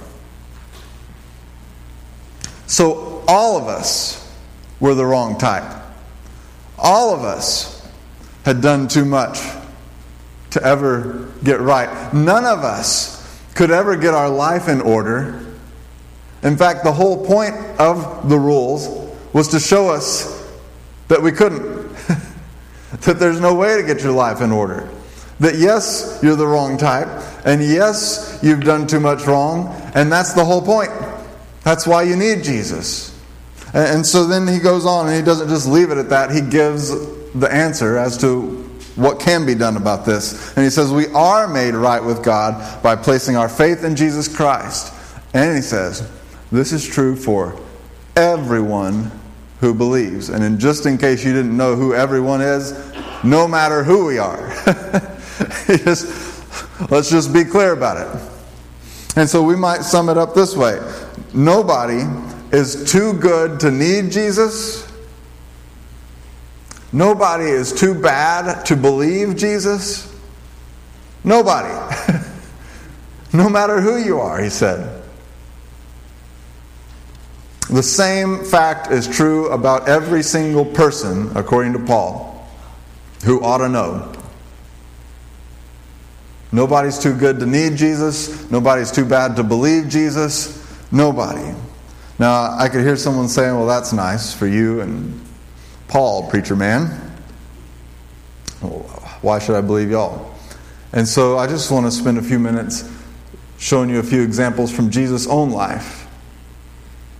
So, 2.67 3.23
all 3.27 3.57
of 3.57 3.67
us 3.67 4.33
were 4.79 4.95
the 4.95 5.05
wrong 5.05 5.37
type. 5.37 5.81
All 6.77 7.13
of 7.13 7.23
us 7.23 7.85
had 8.43 8.61
done 8.61 8.87
too 8.87 9.05
much 9.05 9.39
to 10.51 10.63
ever 10.63 11.29
get 11.43 11.59
right. 11.59 12.13
None 12.13 12.45
of 12.45 12.63
us 12.63 13.14
could 13.55 13.71
ever 13.71 13.95
get 13.95 14.13
our 14.13 14.29
life 14.29 14.67
in 14.67 14.81
order. 14.81 15.43
In 16.43 16.57
fact, 16.57 16.83
the 16.83 16.91
whole 16.91 17.25
point 17.25 17.55
of 17.79 18.29
the 18.29 18.37
rules 18.37 18.87
was 19.33 19.47
to 19.49 19.59
show 19.59 19.89
us 19.89 20.47
that 21.07 21.21
we 21.21 21.31
couldn't, 21.31 21.89
that 23.01 23.17
there's 23.17 23.39
no 23.39 23.55
way 23.55 23.77
to 23.77 23.83
get 23.83 24.03
your 24.03 24.11
life 24.11 24.41
in 24.41 24.51
order. 24.51 24.89
That 25.39 25.55
yes, 25.55 26.19
you're 26.21 26.35
the 26.35 26.47
wrong 26.47 26.77
type, 26.77 27.07
And 27.45 27.61
yes, 27.61 28.39
you've 28.41 28.63
done 28.63 28.87
too 28.87 28.99
much 28.99 29.25
wrong. 29.25 29.75
And 29.93 30.11
that's 30.11 30.33
the 30.33 30.45
whole 30.45 30.61
point. 30.61 30.91
That's 31.63 31.85
why 31.85 32.03
you 32.03 32.15
need 32.15 32.43
Jesus. 32.43 33.11
And 33.73 34.05
so 34.05 34.25
then 34.25 34.47
he 34.47 34.59
goes 34.59 34.85
on 34.85 35.07
and 35.07 35.15
he 35.15 35.21
doesn't 35.21 35.49
just 35.49 35.67
leave 35.67 35.91
it 35.91 35.97
at 35.97 36.09
that. 36.09 36.31
He 36.31 36.41
gives 36.41 36.89
the 37.33 37.49
answer 37.51 37.97
as 37.97 38.17
to 38.19 38.64
what 38.95 39.19
can 39.19 39.45
be 39.45 39.55
done 39.55 39.77
about 39.77 40.05
this. 40.05 40.55
And 40.55 40.63
he 40.63 40.69
says, 40.69 40.91
We 40.91 41.07
are 41.07 41.47
made 41.47 41.73
right 41.73 42.03
with 42.03 42.23
God 42.23 42.81
by 42.81 42.95
placing 42.95 43.35
our 43.35 43.49
faith 43.49 43.83
in 43.83 43.95
Jesus 43.95 44.33
Christ. 44.33 44.93
And 45.33 45.55
he 45.55 45.61
says, 45.61 46.09
This 46.51 46.71
is 46.71 46.87
true 46.87 47.15
for 47.15 47.59
everyone 48.15 49.11
who 49.59 49.73
believes. 49.73 50.29
And 50.29 50.43
in, 50.43 50.59
just 50.59 50.85
in 50.85 50.97
case 50.97 51.23
you 51.25 51.33
didn't 51.33 51.55
know 51.55 51.75
who 51.75 51.93
everyone 51.93 52.41
is, 52.41 52.73
no 53.23 53.47
matter 53.47 53.83
who 53.83 54.05
we 54.05 54.17
are. 54.17 54.49
just, 55.67 56.91
let's 56.91 57.09
just 57.09 57.33
be 57.33 57.43
clear 57.43 57.73
about 57.73 57.97
it. 57.97 58.31
And 59.17 59.29
so 59.29 59.41
we 59.41 59.55
might 59.55 59.81
sum 59.81 60.09
it 60.09 60.17
up 60.17 60.33
this 60.33 60.55
way 60.55 60.79
Nobody 61.33 62.03
is 62.55 62.89
too 62.89 63.13
good 63.13 63.59
to 63.61 63.71
need 63.71 64.11
Jesus. 64.11 64.84
Nobody 66.95 67.43
is 67.43 67.73
too 67.73 67.93
bad 67.93 68.65
to 68.67 68.77
believe 68.77 69.35
Jesus. 69.35 70.09
Nobody. 71.25 71.67
no 73.33 73.49
matter 73.49 73.81
who 73.81 73.97
you 73.97 74.21
are, 74.21 74.41
he 74.41 74.49
said. 74.49 75.03
The 77.69 77.83
same 77.83 78.45
fact 78.45 78.91
is 78.91 79.09
true 79.09 79.49
about 79.49 79.89
every 79.89 80.23
single 80.23 80.63
person, 80.63 81.35
according 81.35 81.73
to 81.73 81.79
Paul, 81.79 82.47
who 83.25 83.43
ought 83.43 83.57
to 83.57 83.67
know. 83.67 84.13
Nobody's 86.53 86.97
too 86.97 87.13
good 87.13 87.41
to 87.41 87.45
need 87.45 87.75
Jesus. 87.75 88.49
Nobody's 88.49 88.89
too 88.89 89.03
bad 89.03 89.35
to 89.35 89.43
believe 89.43 89.89
Jesus. 89.89 90.65
Nobody. 90.93 91.53
Now, 92.19 92.57
I 92.57 92.69
could 92.69 92.85
hear 92.85 92.95
someone 92.95 93.27
saying, 93.27 93.53
well, 93.53 93.67
that's 93.67 93.91
nice 93.91 94.33
for 94.33 94.47
you 94.47 94.79
and 94.79 95.24
Paul, 95.87 96.29
preacher 96.29 96.55
man. 96.55 96.87
Why 99.21 99.39
should 99.39 99.55
I 99.55 99.61
believe 99.61 99.91
y'all? 99.91 100.33
And 100.93 101.07
so 101.07 101.37
I 101.37 101.47
just 101.47 101.71
want 101.71 101.85
to 101.85 101.91
spend 101.91 102.17
a 102.17 102.21
few 102.21 102.39
minutes 102.39 102.89
showing 103.57 103.89
you 103.89 103.99
a 103.99 104.03
few 104.03 104.21
examples 104.21 104.71
from 104.71 104.89
Jesus' 104.89 105.27
own 105.27 105.51
life. 105.51 106.07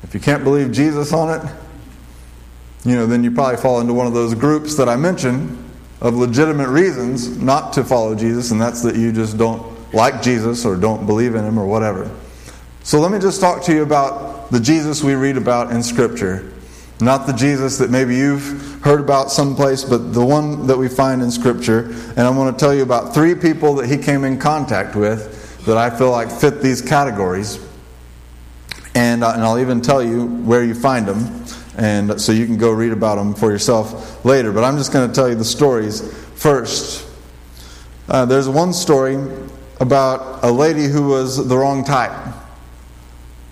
If 0.03 0.13
you 0.13 0.19
can't 0.19 0.43
believe 0.43 0.71
Jesus 0.71 1.11
on 1.13 1.39
it, 1.39 1.51
you 2.85 2.95
know, 2.95 3.07
then 3.07 3.23
you 3.23 3.31
probably 3.31 3.57
fall 3.57 3.81
into 3.81 3.93
one 3.93 4.05
of 4.05 4.13
those 4.13 4.35
groups 4.35 4.75
that 4.75 4.87
I 4.87 4.95
mentioned 4.95 5.57
of 6.01 6.15
legitimate 6.15 6.69
reasons 6.69 7.41
not 7.41 7.73
to 7.73 7.83
follow 7.83 8.13
Jesus, 8.13 8.51
and 8.51 8.61
that's 8.61 8.83
that 8.83 8.95
you 8.95 9.11
just 9.11 9.37
don't 9.37 9.93
like 9.93 10.21
Jesus 10.21 10.65
or 10.65 10.75
don't 10.75 11.05
believe 11.05 11.35
in 11.35 11.43
him 11.43 11.57
or 11.57 11.65
whatever. 11.65 12.11
So 12.83 12.99
let 12.99 13.11
me 13.11 13.17
just 13.17 13.41
talk 13.41 13.63
to 13.63 13.73
you 13.73 13.81
about 13.81 14.51
the 14.51 14.59
Jesus 14.59 15.03
we 15.03 15.15
read 15.15 15.37
about 15.37 15.71
in 15.71 15.81
Scripture. 15.81 16.53
Not 17.01 17.27
the 17.27 17.33
Jesus 17.33 17.77
that 17.79 17.89
maybe 17.89 18.15
you've 18.15 18.81
heard 18.81 19.01
about 19.01 19.29
someplace, 19.29 19.83
but 19.83 20.13
the 20.13 20.25
one 20.25 20.67
that 20.67 20.77
we 20.77 20.87
find 20.87 21.21
in 21.21 21.29
Scripture. 21.29 21.89
And 21.89 22.19
I'm 22.19 22.35
going 22.35 22.53
to 22.53 22.59
tell 22.59 22.73
you 22.73 22.83
about 22.83 23.13
three 23.13 23.35
people 23.35 23.75
that 23.75 23.87
he 23.87 23.97
came 23.97 24.23
in 24.23 24.39
contact 24.39 24.95
with 24.95 25.65
that 25.65 25.77
I 25.77 25.89
feel 25.89 26.11
like 26.11 26.31
fit 26.31 26.61
these 26.61 26.81
categories. 26.81 27.59
And, 28.93 29.23
uh, 29.25 29.33
and 29.33 29.43
I'll 29.43 29.59
even 29.59 29.81
tell 29.81 30.01
you 30.01 30.25
where 30.25 30.63
you 30.63 30.73
find 30.73 31.05
them, 31.05 31.43
and 31.77 32.21
so 32.21 32.31
you 32.31 32.45
can 32.45 32.55
go 32.55 32.71
read 32.71 32.93
about 32.93 33.15
them 33.15 33.35
for 33.35 33.51
yourself 33.51 34.23
later. 34.23 34.53
But 34.53 34.63
I'm 34.63 34.77
just 34.77 34.93
going 34.93 35.09
to 35.09 35.13
tell 35.13 35.27
you 35.27 35.35
the 35.35 35.43
stories 35.43 36.01
first. 36.35 37.05
Uh, 38.07 38.23
there's 38.25 38.47
one 38.47 38.71
story 38.71 39.17
about 39.81 40.45
a 40.45 40.51
lady 40.51 40.85
who 40.85 41.09
was 41.09 41.45
the 41.45 41.57
wrong 41.57 41.83
type. 41.83 42.33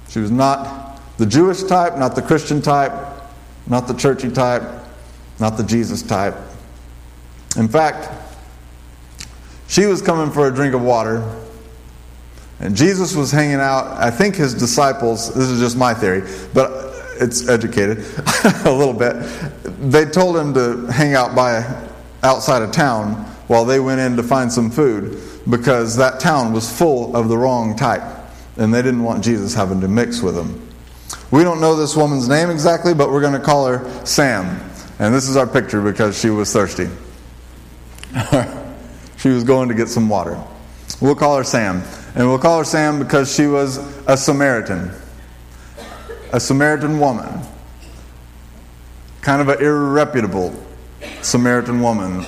She 0.07 0.19
was 0.19 0.31
not 0.31 1.01
the 1.17 1.25
Jewish 1.25 1.63
type, 1.63 1.97
not 1.97 2.15
the 2.15 2.21
Christian 2.21 2.61
type, 2.61 2.93
not 3.67 3.87
the 3.87 3.93
churchy 3.93 4.31
type, 4.31 4.63
not 5.39 5.57
the 5.57 5.63
Jesus 5.63 6.01
type. 6.01 6.35
In 7.57 7.67
fact, 7.67 8.09
she 9.67 9.85
was 9.85 10.01
coming 10.01 10.31
for 10.31 10.47
a 10.47 10.53
drink 10.53 10.73
of 10.73 10.81
water, 10.81 11.39
and 12.59 12.75
Jesus 12.75 13.15
was 13.15 13.31
hanging 13.31 13.55
out. 13.55 13.87
I 13.87 14.11
think 14.11 14.35
his 14.35 14.53
disciples, 14.53 15.33
this 15.33 15.49
is 15.49 15.59
just 15.59 15.77
my 15.77 15.93
theory, 15.93 16.29
but 16.53 16.93
it's 17.19 17.47
educated 17.47 17.99
a 18.65 18.71
little 18.71 18.93
bit. 18.93 19.15
They 19.91 20.05
told 20.05 20.37
him 20.37 20.53
to 20.53 20.87
hang 20.87 21.13
out 21.13 21.35
by 21.35 21.87
outside 22.23 22.61
of 22.61 22.71
town 22.71 23.13
while 23.47 23.65
they 23.65 23.79
went 23.79 23.99
in 23.99 24.15
to 24.15 24.23
find 24.23 24.51
some 24.51 24.71
food 24.71 25.19
because 25.49 25.95
that 25.97 26.19
town 26.19 26.53
was 26.53 26.71
full 26.71 27.15
of 27.15 27.27
the 27.27 27.37
wrong 27.37 27.75
type 27.75 28.03
and 28.57 28.73
they 28.73 28.81
didn't 28.81 29.03
want 29.03 29.23
Jesus 29.23 29.53
having 29.53 29.81
to 29.81 29.87
mix 29.87 30.21
with 30.21 30.35
them. 30.35 30.72
We 31.33 31.43
don't 31.43 31.59
know 31.59 31.75
this 31.75 31.95
woman's 31.95 32.29
name 32.29 32.51
exactly, 32.51 32.93
but 32.93 33.11
we're 33.11 33.19
going 33.19 33.33
to 33.33 33.39
call 33.39 33.65
her 33.65 34.05
Sam. 34.05 34.45
And 34.99 35.11
this 35.11 35.27
is 35.27 35.35
our 35.35 35.47
picture 35.47 35.81
because 35.81 36.15
she 36.15 36.29
was 36.29 36.53
thirsty. 36.53 36.87
she 39.17 39.29
was 39.29 39.43
going 39.43 39.67
to 39.69 39.73
get 39.73 39.89
some 39.89 40.07
water. 40.07 40.39
We'll 41.01 41.15
call 41.15 41.35
her 41.35 41.43
Sam. 41.43 41.81
And 42.13 42.27
we'll 42.27 42.37
call 42.37 42.59
her 42.59 42.63
Sam 42.63 42.99
because 42.99 43.33
she 43.33 43.47
was 43.47 43.77
a 44.05 44.15
Samaritan. 44.15 44.91
A 46.33 46.39
Samaritan 46.39 46.99
woman. 46.99 47.41
Kind 49.21 49.41
of 49.41 49.49
an 49.49 49.57
irreputable 49.57 50.55
Samaritan 51.23 51.81
woman. 51.81 52.27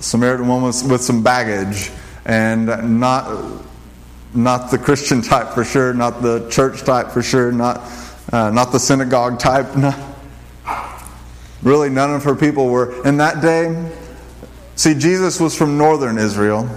Samaritan 0.00 0.48
woman 0.48 0.72
with 0.88 1.02
some 1.02 1.22
baggage 1.22 1.90
and 2.24 2.98
not 2.98 3.66
not 4.34 4.70
the 4.70 4.78
Christian 4.78 5.20
type 5.20 5.50
for 5.50 5.64
sure, 5.64 5.92
not 5.92 6.22
the 6.22 6.48
church 6.48 6.82
type 6.82 7.08
for 7.08 7.22
sure, 7.22 7.50
not, 7.50 7.86
uh, 8.32 8.50
not 8.50 8.72
the 8.72 8.78
synagogue 8.78 9.38
type. 9.38 9.76
No. 9.76 9.94
Really, 11.62 11.90
none 11.90 12.14
of 12.14 12.24
her 12.24 12.36
people 12.36 12.68
were. 12.68 13.04
In 13.06 13.16
that 13.16 13.42
day, 13.42 13.90
see, 14.76 14.94
Jesus 14.94 15.40
was 15.40 15.56
from 15.56 15.76
northern 15.76 16.18
Israel, 16.18 16.68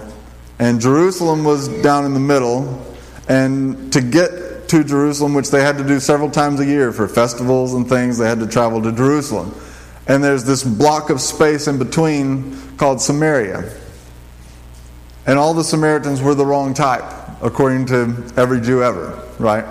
and 0.58 0.80
Jerusalem 0.80 1.44
was 1.44 1.68
down 1.82 2.04
in 2.04 2.14
the 2.14 2.20
middle. 2.20 2.84
And 3.28 3.92
to 3.92 4.00
get 4.00 4.68
to 4.68 4.82
Jerusalem, 4.82 5.34
which 5.34 5.50
they 5.50 5.62
had 5.62 5.78
to 5.78 5.84
do 5.84 6.00
several 6.00 6.30
times 6.30 6.58
a 6.58 6.64
year 6.64 6.92
for 6.92 7.06
festivals 7.06 7.74
and 7.74 7.88
things, 7.88 8.18
they 8.18 8.26
had 8.26 8.40
to 8.40 8.46
travel 8.46 8.82
to 8.82 8.90
Jerusalem. 8.90 9.54
And 10.08 10.24
there's 10.24 10.44
this 10.44 10.64
block 10.64 11.10
of 11.10 11.20
space 11.20 11.68
in 11.68 11.78
between 11.78 12.76
called 12.76 13.00
Samaria. 13.00 13.72
And 15.26 15.38
all 15.38 15.54
the 15.54 15.62
Samaritans 15.62 16.20
were 16.20 16.34
the 16.34 16.44
wrong 16.44 16.74
type 16.74 17.04
according 17.40 17.86
to 17.86 18.32
every 18.36 18.60
Jew 18.60 18.82
ever, 18.82 19.22
right? 19.38 19.64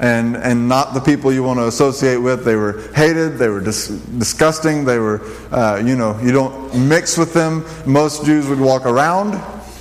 And, 0.00 0.36
and 0.36 0.68
not 0.68 0.94
the 0.94 1.00
people 1.00 1.32
you 1.32 1.42
want 1.42 1.58
to 1.58 1.66
associate 1.66 2.18
with. 2.18 2.44
They 2.44 2.54
were 2.54 2.82
hated, 2.94 3.36
they 3.36 3.48
were 3.48 3.60
dis- 3.60 3.88
disgusting, 3.88 4.84
they 4.84 4.98
were, 4.98 5.22
uh, 5.50 5.82
you 5.84 5.96
know, 5.96 6.18
you 6.20 6.30
don't 6.30 6.88
mix 6.88 7.18
with 7.18 7.34
them. 7.34 7.64
Most 7.84 8.24
Jews 8.24 8.46
would 8.46 8.60
walk 8.60 8.86
around, 8.86 9.34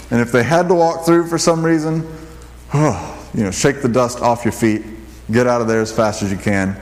and 0.09 0.19
if 0.19 0.31
they 0.31 0.41
had 0.41 0.67
to 0.69 0.74
walk 0.74 1.05
through 1.05 1.27
for 1.27 1.38
some 1.38 1.63
reason, 1.63 2.07
oh, 2.74 3.29
you 3.36 3.43
know, 3.43 3.51
shake 3.51 3.83
the 3.83 3.89
dust 3.89 4.19
off 4.19 4.43
your 4.43 4.51
feet, 4.53 4.83
get 5.31 5.45
out 5.45 5.62
of 5.62 5.67
there 5.67 5.81
as 5.81 5.91
fast 5.91 6.24
as 6.24 6.31
you 6.31 6.38
can. 6.38 6.75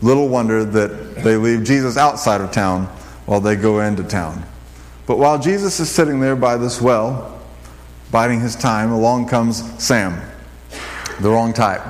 Little 0.00 0.28
wonder 0.28 0.64
that 0.64 1.22
they 1.22 1.36
leave 1.36 1.62
Jesus 1.62 1.96
outside 1.96 2.40
of 2.40 2.50
town 2.50 2.86
while 3.26 3.40
they 3.40 3.54
go 3.54 3.80
into 3.80 4.02
town. 4.02 4.42
But 5.06 5.18
while 5.18 5.38
Jesus 5.38 5.78
is 5.78 5.88
sitting 5.88 6.20
there 6.20 6.36
by 6.36 6.56
this 6.56 6.80
well, 6.80 7.40
biding 8.10 8.40
his 8.40 8.56
time, 8.56 8.90
along 8.90 9.28
comes 9.28 9.62
Sam, 9.82 10.20
the 11.20 11.30
wrong 11.30 11.52
type. 11.52 11.82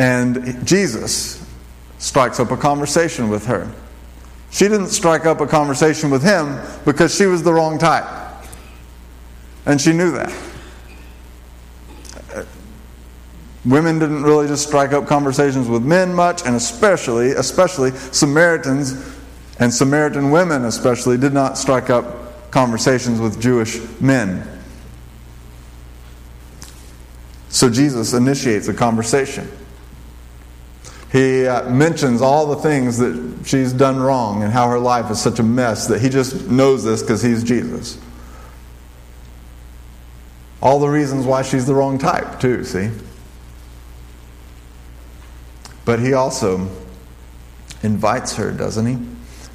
And 0.00 0.66
Jesus 0.66 1.46
strikes 1.98 2.40
up 2.40 2.50
a 2.50 2.56
conversation 2.56 3.28
with 3.28 3.44
her. 3.44 3.70
She 4.50 4.66
didn't 4.66 4.86
strike 4.86 5.26
up 5.26 5.42
a 5.42 5.46
conversation 5.46 6.08
with 6.08 6.22
him 6.22 6.58
because 6.86 7.14
she 7.14 7.26
was 7.26 7.42
the 7.42 7.52
wrong 7.52 7.76
type. 7.76 8.06
And 9.66 9.78
she 9.78 9.92
knew 9.92 10.10
that. 10.12 10.32
Women 13.66 13.98
didn't 13.98 14.22
really 14.22 14.48
just 14.48 14.66
strike 14.66 14.94
up 14.94 15.06
conversations 15.06 15.68
with 15.68 15.84
men 15.84 16.14
much, 16.14 16.46
and 16.46 16.56
especially, 16.56 17.32
especially 17.32 17.90
Samaritans 17.90 19.14
and 19.58 19.70
Samaritan 19.70 20.30
women 20.30 20.64
especially 20.64 21.18
did 21.18 21.34
not 21.34 21.58
strike 21.58 21.90
up 21.90 22.50
conversations 22.50 23.20
with 23.20 23.38
Jewish 23.38 23.78
men. 24.00 24.48
So 27.50 27.68
Jesus 27.68 28.14
initiates 28.14 28.68
a 28.68 28.72
conversation. 28.72 29.46
He 31.12 31.46
uh, 31.46 31.68
mentions 31.68 32.22
all 32.22 32.46
the 32.46 32.56
things 32.56 32.98
that 32.98 33.42
she's 33.44 33.72
done 33.72 33.98
wrong 33.98 34.44
and 34.44 34.52
how 34.52 34.68
her 34.68 34.78
life 34.78 35.10
is 35.10 35.20
such 35.20 35.40
a 35.40 35.42
mess 35.42 35.88
that 35.88 36.00
he 36.00 36.08
just 36.08 36.48
knows 36.48 36.84
this 36.84 37.02
because 37.02 37.20
he's 37.20 37.42
Jesus. 37.42 37.98
All 40.62 40.78
the 40.78 40.88
reasons 40.88 41.26
why 41.26 41.42
she's 41.42 41.66
the 41.66 41.74
wrong 41.74 41.98
type, 41.98 42.38
too, 42.38 42.64
see? 42.64 42.90
But 45.84 45.98
he 45.98 46.12
also 46.12 46.68
invites 47.82 48.36
her, 48.36 48.52
doesn't 48.52 48.86
he? 48.86 48.98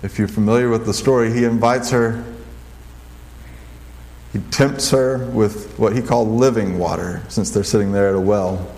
If 0.04 0.20
you're 0.20 0.28
familiar 0.28 0.70
with 0.70 0.86
the 0.86 0.94
story, 0.94 1.32
he 1.32 1.46
invites 1.46 1.92
her 1.92 2.24
He 4.34 4.42
tempts 4.52 4.92
her 4.92 5.20
with 5.28 5.80
what 5.80 5.94
he 5.96 6.02
called 6.02 6.28
living 6.28 6.78
water, 6.78 7.22
since 7.30 7.52
they're 7.52 7.64
sitting 7.64 7.94
there 7.94 8.10
at 8.10 8.16
a 8.16 8.20
well. 8.20 8.70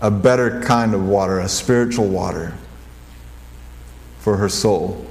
A 0.00 0.10
better 0.10 0.60
kind 0.62 0.94
of 0.94 1.06
water, 1.06 1.38
a 1.38 1.48
spiritual 1.48 2.08
water 2.08 2.54
for 4.18 4.36
her 4.36 4.48
soul. 4.48 5.06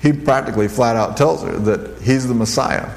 He 0.00 0.12
practically 0.12 0.68
flat 0.68 0.96
out 0.96 1.16
tells 1.16 1.42
her 1.42 1.56
that 1.58 2.02
he's 2.02 2.26
the 2.26 2.34
Messiah. 2.34 2.88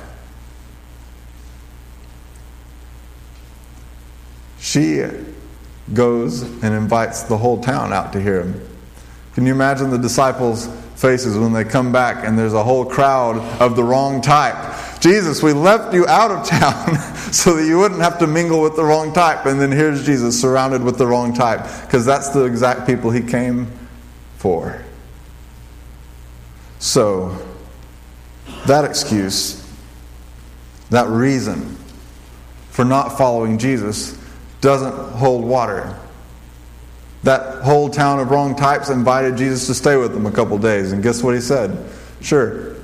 She 4.60 5.04
goes 5.94 6.44
and 6.44 6.74
invites 6.74 7.24
the 7.24 7.38
whole 7.38 7.62
town 7.62 7.92
out 7.92 8.14
to 8.14 8.22
hear 8.22 8.42
him. 8.44 8.68
Can 9.34 9.46
you 9.46 9.54
imagine 9.54 9.90
the 9.90 9.98
disciples' 9.98 10.68
faces 10.96 11.38
when 11.38 11.54
they 11.54 11.64
come 11.64 11.92
back 11.92 12.26
and 12.26 12.38
there's 12.38 12.54
a 12.54 12.64
whole 12.64 12.86
crowd 12.86 13.38
of 13.62 13.76
the 13.76 13.84
wrong 13.84 14.22
type? 14.22 14.56
Jesus, 15.02 15.42
we 15.42 15.52
left 15.52 15.96
you 15.96 16.06
out 16.06 16.30
of 16.30 16.48
town 16.48 16.96
so 17.34 17.56
that 17.58 17.66
you 17.66 17.80
wouldn't 17.80 18.02
have 18.02 18.20
to 18.20 18.28
mingle 18.28 18.62
with 18.62 18.76
the 18.76 18.84
wrong 18.84 19.12
type. 19.12 19.48
And 19.48 19.60
then 19.60 19.72
here's 19.72 20.06
Jesus 20.06 20.40
surrounded 20.40 20.84
with 20.84 20.98
the 20.98 21.08
wrong 21.08 21.34
type 21.34 21.64
because 21.82 22.06
that's 22.06 22.30
the 22.30 22.46
exact 22.46 22.86
people 22.86 23.10
he 23.10 23.22
came 23.22 23.68
for. 24.38 24.84
So, 26.78 27.36
that 28.68 28.86
excuse, 28.86 29.68
that 30.92 31.08
reason 31.08 31.78
for 32.70 32.86
not 32.86 33.18
following 33.18 33.58
Jesus 33.58 34.18
doesn't 34.62 34.94
hold 35.14 35.44
water. 35.44 35.98
That 37.24 37.64
whole 37.64 37.90
town 37.90 38.20
of 38.20 38.30
wrong 38.30 38.56
types 38.56 38.90
invited 38.90 39.38
Jesus 39.38 39.68
to 39.68 39.74
stay 39.74 39.96
with 39.96 40.14
them 40.14 40.26
a 40.26 40.32
couple 40.32 40.58
days, 40.58 40.92
and 40.92 41.02
guess 41.04 41.22
what 41.24 41.36
he 41.36 41.42
said? 41.42 41.90
Sure. 42.22 42.76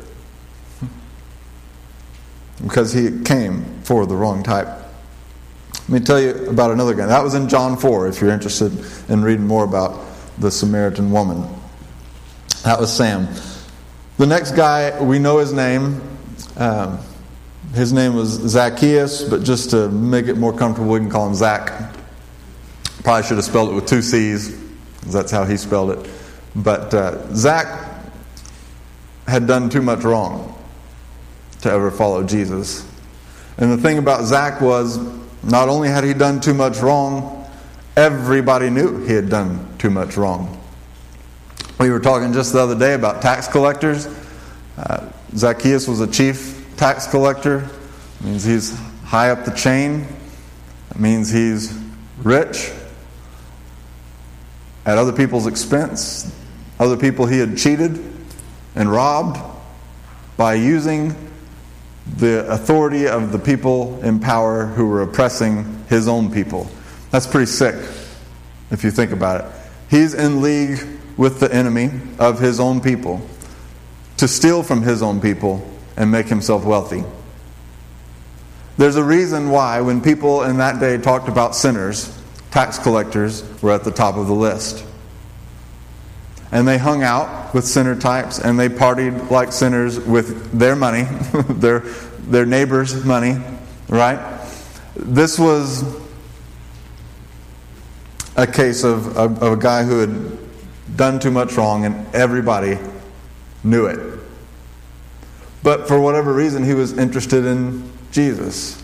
Because 2.62 2.92
he 2.92 3.22
came 3.24 3.64
for 3.84 4.06
the 4.06 4.16
wrong 4.16 4.44
type. 4.44 4.68
Let 5.88 6.02
me 6.02 6.06
tell 6.06 6.20
you 6.20 6.50
about 6.50 6.72
another 6.72 6.94
guy. 6.94 7.06
That 7.06 7.24
was 7.24 7.34
in 7.34 7.48
John 7.48 7.78
4, 7.78 8.08
if 8.08 8.20
you're 8.20 8.32
interested 8.32 8.74
in 9.10 9.24
reading 9.24 9.48
more 9.48 9.64
about 9.64 10.06
the 10.38 10.52
Samaritan 10.52 11.12
woman. 11.12 11.48
That 12.64 12.80
was 12.80 12.94
Sam. 12.94 13.28
The 14.18 14.26
next 14.26 14.52
guy, 14.52 15.02
we 15.02 15.20
know 15.20 15.38
his 15.38 15.54
name. 15.54 16.02
Um, 16.58 17.00
his 17.74 17.94
name 17.94 18.16
was 18.16 18.30
Zacchaeus, 18.30 19.24
but 19.24 19.44
just 19.44 19.70
to 19.70 19.90
make 19.90 20.26
it 20.26 20.36
more 20.36 20.52
comfortable, 20.52 20.92
we 20.92 21.00
can 21.00 21.10
call 21.10 21.28
him 21.28 21.36
Zach. 21.36 21.94
Probably 23.04 23.24
should 23.24 23.38
have 23.38 23.46
spelled 23.46 23.70
it 23.70 23.74
with 23.74 23.86
two 23.86 24.02
C's, 24.02 24.50
because 24.50 25.14
that's 25.14 25.32
how 25.32 25.46
he 25.46 25.56
spelled 25.56 25.92
it. 25.92 26.10
But 26.56 26.94
uh, 26.94 27.34
Zach 27.34 28.02
had 29.28 29.48
done 29.48 29.70
too 29.70 29.82
much 29.82 30.04
wrong 30.04 30.57
to 31.68 31.74
ever 31.74 31.92
follow 31.92 32.24
Jesus. 32.24 32.86
And 33.58 33.72
the 33.72 33.78
thing 33.78 33.98
about 33.98 34.24
Zach 34.24 34.62
was, 34.62 34.98
not 35.44 35.70
only 35.70 35.90
had 35.90 36.04
he 36.04 36.14
done 36.14 36.40
too 36.40 36.54
much 36.54 36.80
wrong, 36.80 37.48
everybody 37.96 38.70
knew 38.70 39.06
he 39.06 39.14
had 39.14 39.30
done 39.30 39.78
too 39.78 39.90
much 39.90 40.18
wrong. 40.18 40.54
We 41.80 41.90
were 41.90 42.00
talking 42.00 42.34
just 42.34 42.54
the 42.54 42.60
other 42.60 42.78
day 42.78 42.94
about 42.94 43.22
tax 43.22 43.48
collectors. 43.48 44.08
Uh, 44.78 45.10
Zacchaeus 45.36 45.88
was 45.88 46.02
a 46.02 46.08
chief 46.08 46.66
tax 46.78 47.08
collector. 47.08 47.70
It 48.20 48.26
means 48.26 48.44
he's 48.44 48.78
high 49.04 49.30
up 49.32 49.46
the 49.46 49.52
chain. 49.52 50.08
It 50.92 51.00
means 51.00 51.32
he's 51.32 51.78
rich 52.20 52.72
at 54.86 54.98
other 54.98 55.14
people's 55.14 55.48
expense. 55.48 56.34
Other 56.80 56.98
people 56.98 57.26
he 57.26 57.40
had 57.40 57.58
cheated 57.58 58.04
and 58.76 58.92
robbed 58.92 59.40
by 60.38 60.54
using 60.54 61.16
the 62.16 62.50
authority 62.50 63.08
of 63.08 63.32
the 63.32 63.40
people 63.40 64.02
in 64.04 64.20
power 64.20 64.66
who 64.66 64.88
were 64.88 65.02
oppressing 65.02 65.86
his 65.90 66.08
own 66.08 66.32
people. 66.32 66.70
That's 67.12 67.28
pretty 67.28 67.48
sick 67.48 67.76
if 68.72 68.84
you 68.84 68.92
think 68.92 69.12
about 69.12 69.42
it. 69.42 69.52
He's 69.90 70.14
in 70.14 70.42
league 70.42 70.80
with 71.18 71.40
the 71.40 71.54
enemy 71.54 71.90
of 72.20 72.40
his 72.40 72.60
own 72.60 72.82
people 72.82 73.22
to 74.18 74.28
steal 74.28 74.64
from 74.64 74.82
his 74.82 75.02
own 75.02 75.22
people 75.22 75.68
and 75.96 76.12
make 76.12 76.28
himself 76.28 76.66
wealthy. 76.66 77.04
There's 78.78 78.96
a 78.96 79.04
reason 79.04 79.50
why, 79.50 79.82
when 79.82 80.02
people 80.02 80.44
in 80.44 80.58
that 80.58 80.80
day 80.80 80.98
talked 80.98 81.28
about 81.28 81.56
sinners, 81.56 82.16
tax 82.52 82.78
collectors 82.78 83.44
were 83.62 83.72
at 83.72 83.84
the 83.84 83.92
top 83.92 84.16
of 84.16 84.28
the 84.28 84.34
list. 84.34 84.86
And 86.52 86.68
they 86.68 86.78
hung 86.78 87.04
out 87.04 87.54
with 87.54 87.66
sinner 87.66 87.96
types 87.96 88.40
and 88.40 88.60
they 88.60 88.70
partied 88.70 89.30
like 89.30 89.52
sinners 89.52 90.00
with 90.00 90.58
their 90.58 90.76
money, 90.76 91.04
their, 91.50 91.80
their 91.80 92.46
neighbor's 92.46 93.04
money, 93.04 93.38
right? 93.90 94.40
This 94.96 95.38
was 95.38 95.84
a 98.36 98.48
case 98.48 98.84
of, 98.84 99.18
of, 99.18 99.44
of 99.44 99.54
a 99.54 99.58
guy 99.58 99.84
who 99.84 100.00
had 100.00 100.98
done 100.98 101.20
too 101.20 101.32
much 101.32 101.54
wrong 101.58 101.86
and 101.86 102.16
everybody 102.16 102.78
knew 103.64 103.88
it. 103.88 104.20
But 105.64 105.88
for 105.88 106.00
whatever 106.00 106.34
reason, 106.34 106.64
he 106.64 106.74
was 106.74 106.98
interested 106.98 107.46
in 107.46 107.92
Jesus. 108.12 108.82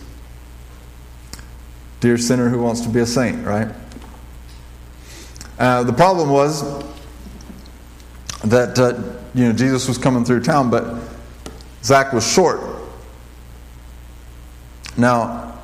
Dear 2.00 2.18
sinner 2.18 2.50
who 2.50 2.60
wants 2.60 2.82
to 2.82 2.88
be 2.88 3.00
a 3.00 3.06
saint, 3.06 3.46
right? 3.46 3.68
Uh, 5.58 5.84
the 5.84 5.92
problem 5.92 6.28
was 6.28 6.84
that 8.44 8.78
uh, 8.78 8.92
you 9.34 9.44
know 9.44 9.52
Jesus 9.52 9.88
was 9.88 9.98
coming 9.98 10.24
through 10.24 10.42
town, 10.42 10.70
but 10.70 10.98
Zach 11.82 12.12
was 12.12 12.30
short. 12.30 12.60
Now, 14.96 15.58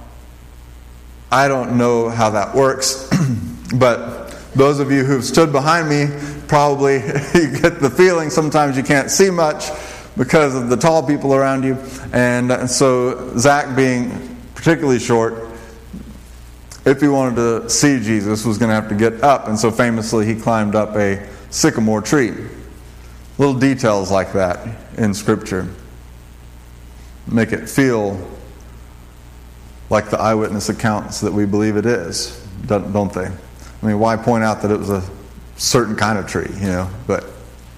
I 1.31 1.49
don't 1.49 1.79
know 1.79 2.09
how 2.09 2.31
that 2.31 2.55
works, 2.55 3.09
but 3.75 4.31
those 4.55 4.81
of 4.81 4.90
you 4.90 5.05
who've 5.05 5.25
stood 5.25 5.53
behind 5.53 5.88
me 5.88 6.07
probably 6.49 6.95
you 7.35 7.61
get 7.61 7.81
the 7.81 7.93
feeling 7.97 8.29
sometimes 8.31 8.77
you 8.77 8.83
can't 8.83 9.09
see 9.11 9.31
much 9.31 9.71
because 10.16 10.57
of 10.57 10.69
the 10.69 10.77
tall 10.77 11.07
people 11.07 11.35
around 11.35 11.62
you. 11.62 11.75
And 12.12 12.69
so, 12.69 13.37
Zach, 13.38 13.77
being 13.77 14.37
particularly 14.55 14.99
short, 14.99 15.35
if 16.85 17.01
he 17.01 17.09
wanted 17.09 17.37
to 17.37 17.71
see 17.71 18.01
Jesus, 18.01 18.45
was 18.45 18.59
going 18.59 18.71
to 18.71 18.75
have 18.75 18.88
to 18.88 18.95
get 18.95 19.23
up. 19.23 19.47
And 19.47 19.59
so, 19.59 19.71
famously, 19.71 20.27
he 20.27 20.35
climbed 20.35 20.75
up 20.75 20.97
a 20.97 21.27
sycamore 21.51 22.03
tree. 22.03 22.35
Little 23.40 23.59
details 23.59 24.11
like 24.11 24.35
that 24.35 24.68
in 24.98 25.14
Scripture 25.14 25.66
make 27.26 27.53
it 27.53 27.70
feel 27.70 28.20
like 29.88 30.11
the 30.11 30.20
eyewitness 30.20 30.68
accounts 30.68 31.22
that 31.22 31.33
we 31.33 31.46
believe 31.46 31.79
it 31.79 31.87
is, 31.87 32.46
don't 32.66 33.14
they? 33.14 33.24
I 33.24 33.87
mean, 33.87 33.98
why 33.98 34.18
point 34.18 34.44
out 34.44 34.61
that 34.61 34.70
it 34.70 34.79
was 34.79 34.90
a 34.90 35.03
certain 35.57 35.96
kind 35.96 36.18
of 36.18 36.26
tree, 36.26 36.50
you 36.57 36.66
know? 36.66 36.90
But 37.07 37.24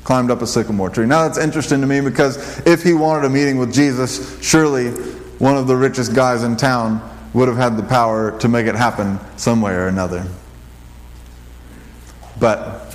climbed 0.03 0.33
up 0.33 0.42
a 0.42 0.48
sycamore 0.48 0.90
tree. 0.90 1.07
Now 1.07 1.29
that's 1.29 1.38
interesting 1.38 1.81
to 1.81 1.87
me 1.87 2.01
because 2.01 2.59
if 2.66 2.83
he 2.83 2.92
wanted 2.92 3.25
a 3.25 3.31
meeting 3.31 3.57
with 3.57 3.72
Jesus, 3.72 4.42
surely 4.42 4.90
one 5.38 5.57
of 5.57 5.68
the 5.68 5.77
richest 5.77 6.12
guys 6.12 6.42
in 6.42 6.57
town 6.57 7.09
would 7.35 7.46
have 7.46 7.57
had 7.57 7.77
the 7.77 7.85
power 7.85 8.37
to 8.40 8.48
make 8.48 8.66
it 8.66 8.75
happen 8.75 9.20
some 9.37 9.62
way 9.62 9.75
or 9.75 9.87
another. 9.87 10.27
But 12.40 12.92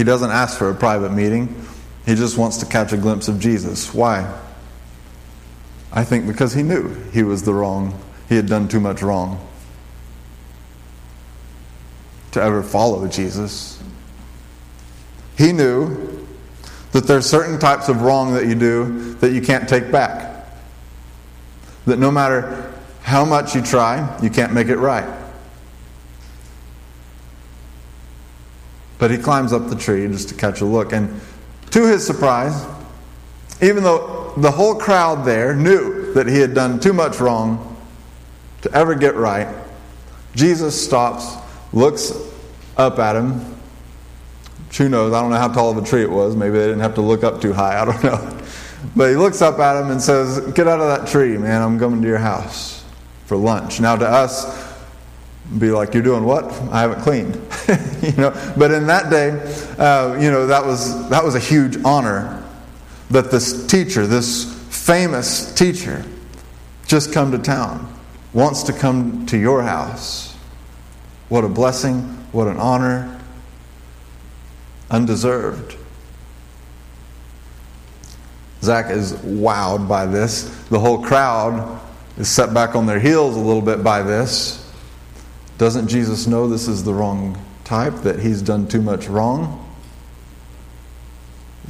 he 0.00 0.04
doesn't 0.04 0.30
ask 0.30 0.56
for 0.56 0.70
a 0.70 0.74
private 0.74 1.12
meeting. 1.12 1.62
He 2.06 2.14
just 2.14 2.38
wants 2.38 2.56
to 2.56 2.64
catch 2.64 2.90
a 2.94 2.96
glimpse 2.96 3.28
of 3.28 3.38
Jesus. 3.38 3.92
Why? 3.92 4.34
I 5.92 6.04
think 6.04 6.26
because 6.26 6.54
he 6.54 6.62
knew 6.62 6.88
he 7.12 7.22
was 7.22 7.42
the 7.42 7.52
wrong, 7.52 8.00
he 8.26 8.34
had 8.34 8.46
done 8.46 8.66
too 8.66 8.80
much 8.80 9.02
wrong 9.02 9.46
to 12.30 12.42
ever 12.42 12.62
follow 12.62 13.06
Jesus. 13.08 13.78
He 15.36 15.52
knew 15.52 16.26
that 16.92 17.06
there's 17.06 17.26
certain 17.26 17.58
types 17.58 17.90
of 17.90 18.00
wrong 18.00 18.32
that 18.32 18.46
you 18.46 18.54
do 18.54 19.12
that 19.16 19.32
you 19.32 19.42
can't 19.42 19.68
take 19.68 19.92
back. 19.92 20.46
That 21.84 21.98
no 21.98 22.10
matter 22.10 22.72
how 23.02 23.26
much 23.26 23.54
you 23.54 23.60
try, 23.60 24.18
you 24.22 24.30
can't 24.30 24.54
make 24.54 24.68
it 24.68 24.78
right. 24.78 25.19
But 29.00 29.10
he 29.10 29.18
climbs 29.18 29.52
up 29.52 29.68
the 29.68 29.74
tree 29.74 30.06
just 30.06 30.28
to 30.28 30.36
catch 30.36 30.60
a 30.60 30.64
look. 30.64 30.92
And 30.92 31.20
to 31.70 31.86
his 31.86 32.06
surprise, 32.06 32.64
even 33.60 33.82
though 33.82 34.34
the 34.36 34.50
whole 34.50 34.76
crowd 34.76 35.24
there 35.24 35.54
knew 35.56 36.12
that 36.12 36.28
he 36.28 36.38
had 36.38 36.54
done 36.54 36.78
too 36.78 36.92
much 36.92 37.18
wrong 37.18 37.76
to 38.62 38.72
ever 38.72 38.94
get 38.94 39.16
right, 39.16 39.48
Jesus 40.36 40.80
stops, 40.80 41.34
looks 41.72 42.12
up 42.76 42.98
at 42.98 43.16
him, 43.16 43.50
who 44.76 44.88
knows? 44.88 45.12
I 45.12 45.20
don't 45.20 45.30
know 45.30 45.36
how 45.36 45.48
tall 45.48 45.70
of 45.70 45.78
a 45.78 45.86
tree 45.86 46.02
it 46.02 46.10
was. 46.10 46.36
Maybe 46.36 46.52
they 46.52 46.66
didn't 46.66 46.80
have 46.80 46.94
to 46.94 47.00
look 47.00 47.24
up 47.24 47.40
too 47.40 47.52
high. 47.52 47.78
I 47.82 47.84
don't 47.84 48.02
know. 48.04 48.38
But 48.96 49.10
he 49.10 49.16
looks 49.16 49.42
up 49.42 49.58
at 49.58 49.80
him 49.80 49.90
and 49.90 50.00
says, 50.00 50.40
Get 50.52 50.66
out 50.66 50.80
of 50.80 50.98
that 50.98 51.08
tree, 51.08 51.36
man. 51.36 51.60
I'm 51.60 51.78
coming 51.78 52.00
to 52.02 52.08
your 52.08 52.18
house 52.18 52.84
for 53.26 53.36
lunch. 53.36 53.80
Now, 53.80 53.96
to 53.96 54.06
us, 54.06 54.69
be 55.58 55.70
like, 55.70 55.94
You're 55.94 56.02
doing 56.02 56.24
what? 56.24 56.44
I 56.70 56.82
haven't 56.82 57.02
cleaned. 57.02 57.34
you 58.02 58.12
know, 58.12 58.54
but 58.56 58.70
in 58.70 58.86
that 58.86 59.10
day, 59.10 59.30
uh, 59.78 60.16
you 60.20 60.30
know, 60.30 60.46
that 60.46 60.64
was, 60.64 61.08
that 61.10 61.24
was 61.24 61.34
a 61.34 61.40
huge 61.40 61.76
honor 61.84 62.44
that 63.10 63.30
this 63.30 63.66
teacher, 63.66 64.06
this 64.06 64.56
famous 64.68 65.52
teacher, 65.54 66.04
just 66.86 67.12
come 67.12 67.32
to 67.32 67.38
town, 67.38 67.92
wants 68.32 68.62
to 68.64 68.72
come 68.72 69.26
to 69.26 69.36
your 69.36 69.62
house. 69.62 70.36
What 71.28 71.44
a 71.44 71.48
blessing, 71.48 72.02
what 72.32 72.48
an 72.48 72.56
honor, 72.56 73.20
undeserved. 74.90 75.76
Zach 78.62 78.90
is 78.90 79.12
wowed 79.14 79.88
by 79.88 80.06
this. 80.06 80.44
The 80.68 80.78
whole 80.78 81.02
crowd 81.02 81.80
is 82.18 82.28
set 82.28 82.52
back 82.52 82.74
on 82.74 82.86
their 82.86 83.00
heels 83.00 83.36
a 83.36 83.40
little 83.40 83.62
bit 83.62 83.82
by 83.82 84.02
this. 84.02 84.69
Doesn't 85.60 85.88
Jesus 85.88 86.26
know 86.26 86.48
this 86.48 86.66
is 86.68 86.84
the 86.84 86.94
wrong 86.94 87.36
type, 87.64 87.96
that 87.96 88.18
he's 88.18 88.40
done 88.40 88.66
too 88.66 88.80
much 88.80 89.08
wrong? 89.08 89.70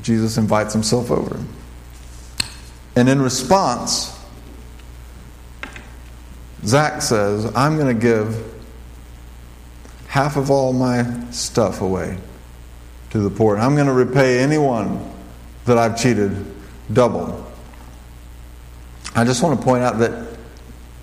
Jesus 0.00 0.36
invites 0.36 0.72
himself 0.72 1.10
over. 1.10 1.44
And 2.94 3.08
in 3.08 3.20
response, 3.20 4.16
Zach 6.64 7.02
says, 7.02 7.52
I'm 7.56 7.78
going 7.78 7.92
to 7.92 8.00
give 8.00 8.54
half 10.06 10.36
of 10.36 10.52
all 10.52 10.72
my 10.72 11.28
stuff 11.32 11.80
away 11.80 12.16
to 13.10 13.18
the 13.18 13.28
poor. 13.28 13.56
And 13.56 13.64
I'm 13.64 13.74
going 13.74 13.88
to 13.88 13.92
repay 13.92 14.38
anyone 14.38 15.04
that 15.64 15.78
I've 15.78 16.00
cheated 16.00 16.46
double. 16.92 17.44
I 19.16 19.24
just 19.24 19.42
want 19.42 19.58
to 19.58 19.64
point 19.64 19.82
out 19.82 19.98
that 19.98 20.38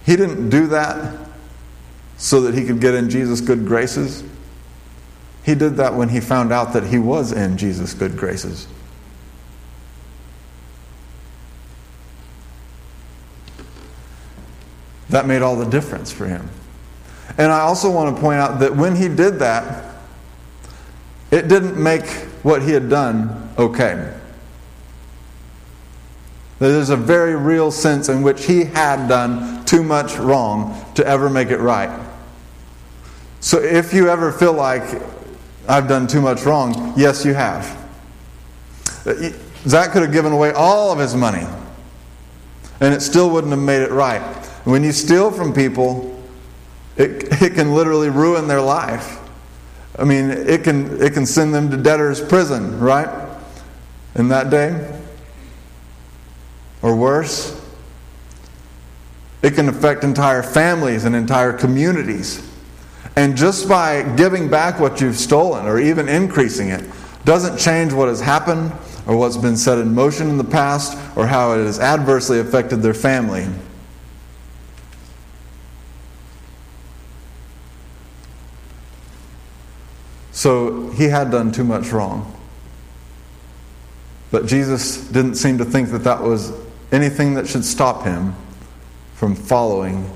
he 0.06 0.16
didn't 0.16 0.50
do 0.50 0.68
that 0.68 1.27
so 2.18 2.42
that 2.42 2.56
he 2.56 2.66
could 2.66 2.82
get 2.82 2.96
in 2.96 3.10
Jesus' 3.10 3.42
good 3.42 3.66
graces. 3.66 4.24
He 5.44 5.56
did 5.56 5.78
that 5.78 5.94
when 5.94 6.10
he 6.10 6.20
found 6.20 6.52
out 6.52 6.74
that 6.74 6.88
he 6.88 6.98
was 6.98 7.32
in 7.32 7.58
Jesus' 7.58 7.94
good 7.94 8.18
graces. 8.18 8.68
That 15.10 15.26
made 15.26 15.42
all 15.42 15.56
the 15.56 15.66
difference 15.66 16.12
for 16.12 16.26
him. 16.26 16.50
And 17.38 17.52
I 17.52 17.62
also 17.62 17.90
want 17.92 18.16
to 18.16 18.22
point 18.22 18.40
out 18.40 18.60
that 18.60 18.76
when 18.76 18.96
he 18.96 19.08
did 19.08 19.40
that, 19.40 19.96
it 21.32 21.48
didn't 21.48 21.82
make 21.82 22.06
what 22.44 22.62
he 22.62 22.72
had 22.72 22.90
done 22.90 23.54
okay. 23.58 24.14
There's 26.60 26.90
a 26.90 26.98
very 26.98 27.36
real 27.36 27.72
sense 27.72 28.10
in 28.10 28.24
which 28.24 28.46
he 28.46 28.64
had 28.64 29.08
done 29.08 29.64
too 29.66 29.84
much 29.84 30.18
wrong 30.18 30.84
to 30.96 31.06
ever 31.06 31.30
make 31.30 31.50
it 31.50 31.60
right. 31.60 32.07
So 33.48 33.64
if 33.64 33.94
you 33.94 34.10
ever 34.10 34.34
feel 34.34 34.52
like 34.52 35.02
I've 35.70 35.88
done 35.88 36.06
too 36.06 36.20
much 36.20 36.44
wrong, 36.44 36.94
yes, 36.98 37.24
you 37.24 37.34
have. 37.34 37.64
Zach 39.66 39.92
could 39.92 40.02
have 40.02 40.12
given 40.12 40.34
away 40.34 40.52
all 40.52 40.92
of 40.92 41.00
his 41.00 41.16
money, 41.16 41.48
and 42.82 42.94
it 42.94 43.00
still 43.02 43.30
wouldn't 43.30 43.52
have 43.52 43.62
made 43.62 43.82
it 43.84 43.92
right. 43.92 44.20
When 44.66 44.84
you 44.84 44.92
steal 44.92 45.32
from 45.32 45.54
people, 45.54 46.22
it, 46.98 47.42
it 47.42 47.54
can 47.54 47.74
literally 47.74 48.10
ruin 48.10 48.50
their 48.50 48.60
life. 48.60 49.18
I 49.98 50.04
mean, 50.04 50.30
it 50.30 50.66
can, 50.66 51.02
it 51.02 51.14
can 51.14 51.26
send 51.26 51.56
them 51.56 51.72
to 51.72 51.78
debtor's 51.78 52.20
prison, 52.20 52.78
right? 52.82 53.30
In 54.16 54.28
that 54.28 54.50
day? 54.50 54.94
Or 56.82 56.98
worse? 56.98 57.58
It 59.42 59.52
can 59.52 59.70
affect 59.70 60.04
entire 60.04 60.44
families 60.44 61.06
and 61.06 61.16
entire 61.16 61.54
communities. 61.54 62.47
And 63.18 63.36
just 63.36 63.68
by 63.68 64.04
giving 64.16 64.48
back 64.48 64.80
what 64.80 65.02
you've 65.02 65.18
stolen 65.18 65.66
or 65.66 65.80
even 65.80 66.08
increasing 66.08 66.70
it 66.70 66.86
doesn't 67.26 67.58
change 67.58 67.92
what 67.92 68.10
has 68.10 68.22
happened 68.22 68.72
or 69.08 69.18
what's 69.18 69.38
been 69.38 69.58
set 69.58 69.80
in 69.80 69.96
motion 69.96 70.30
in 70.30 70.38
the 70.38 70.44
past 70.44 70.96
or 71.18 71.26
how 71.26 71.54
it 71.54 71.66
has 71.66 71.80
adversely 71.80 72.40
affected 72.40 72.84
their 72.84 72.94
family. 72.94 73.48
So 80.32 80.92
he 80.92 81.06
had 81.06 81.32
done 81.32 81.52
too 81.52 81.64
much 81.64 81.92
wrong. 81.92 82.32
But 84.30 84.46
Jesus 84.46 85.08
didn't 85.08 85.36
seem 85.36 85.58
to 85.58 85.66
think 85.66 85.90
that 85.90 86.04
that 86.04 86.22
was 86.22 86.54
anything 86.92 87.34
that 87.34 87.48
should 87.48 87.66
stop 87.66 88.04
him 88.04 88.36
from 89.16 89.34
following 89.34 90.08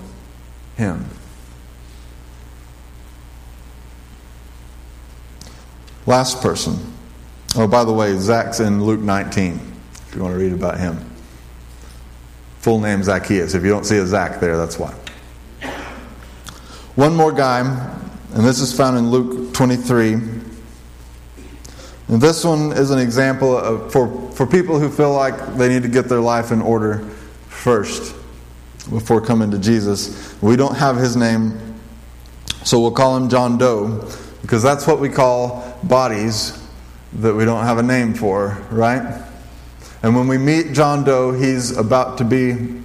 him. 0.78 1.10
Last 6.06 6.42
person. 6.42 6.78
Oh, 7.56 7.68
by 7.68 7.84
the 7.84 7.94
way, 7.94 8.16
Zach's 8.18 8.60
in 8.60 8.84
Luke 8.84 9.02
19, 9.02 9.60
if 10.08 10.16
you 10.16 10.22
want 10.22 10.34
to 10.34 10.40
read 10.40 10.54
about 10.54 10.80
him. 10.80 10.98
Full 12.60 12.80
name 12.80 13.04
Zacchaeus. 13.04 13.54
If 13.54 13.64
you 13.64 13.70
don't 13.70 13.86
see 13.86 13.98
a 13.98 14.06
Zach 14.06 14.40
there, 14.40 14.58
that's 14.58 14.80
why. 14.80 14.94
One 16.96 17.16
more 17.16 17.32
guy, 17.32 17.60
and 18.34 18.46
this 18.46 18.60
is 18.60 18.76
found 18.76 18.98
in 18.98 19.10
Luke 19.10 19.54
23. 19.54 20.14
And 22.12 22.22
this 22.22 22.44
one 22.44 22.74
is 22.74 22.92
an 22.92 23.00
example 23.00 23.58
of, 23.58 23.92
for, 23.92 24.32
for 24.34 24.46
people 24.46 24.80
who 24.80 24.90
feel 24.90 25.14
like 25.14 25.56
they 25.56 25.70
need 25.70 25.84
to 25.84 25.90
get 25.90 26.10
their 26.10 26.20
life 26.20 26.52
in 26.52 26.62
order 26.62 27.00
first 27.48 28.16
before 28.90 29.22
coming 29.22 29.52
to 29.52 29.58
Jesus. 29.58 30.36
We 30.42 30.56
don't 30.56 30.76
have 30.76 30.98
his 30.98 31.16
name, 31.16 31.58
so 32.64 32.80
we'll 32.80 32.92
call 32.92 33.16
him 33.16 33.30
John 33.30 33.58
Doe 33.58 34.10
because 34.42 34.62
that's 34.62 34.88
what 34.88 35.00
we 35.00 35.10
call 35.10 35.71
bodies 35.84 36.58
that 37.14 37.34
we 37.34 37.46
don't 37.46 37.64
have 37.64 37.78
a 37.78 37.84
name 37.84 38.14
for, 38.14 38.58
right? 38.72 39.22
And 40.04 40.16
when 40.16 40.28
we 40.28 40.38
meet 40.38 40.74
John 40.74 41.04
Doe, 41.04 41.32
he's 41.32 41.76
about 41.78 42.18
to 42.20 42.24
be 42.24 42.82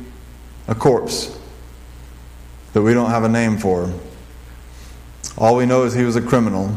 a 0.69 0.75
corpse 0.75 1.39
that 2.73 2.83
we 2.83 2.93
don't 2.93 3.11
have 3.11 3.25
a 3.25 3.29
name 3.29 3.57
for. 3.57 3.93
All 5.39 5.57
we 5.57 5.67
know 5.67 5.85
is 5.85 5.95
he 5.95 6.03
was 6.03 6.17
a 6.17 6.23
criminal. 6.23 6.77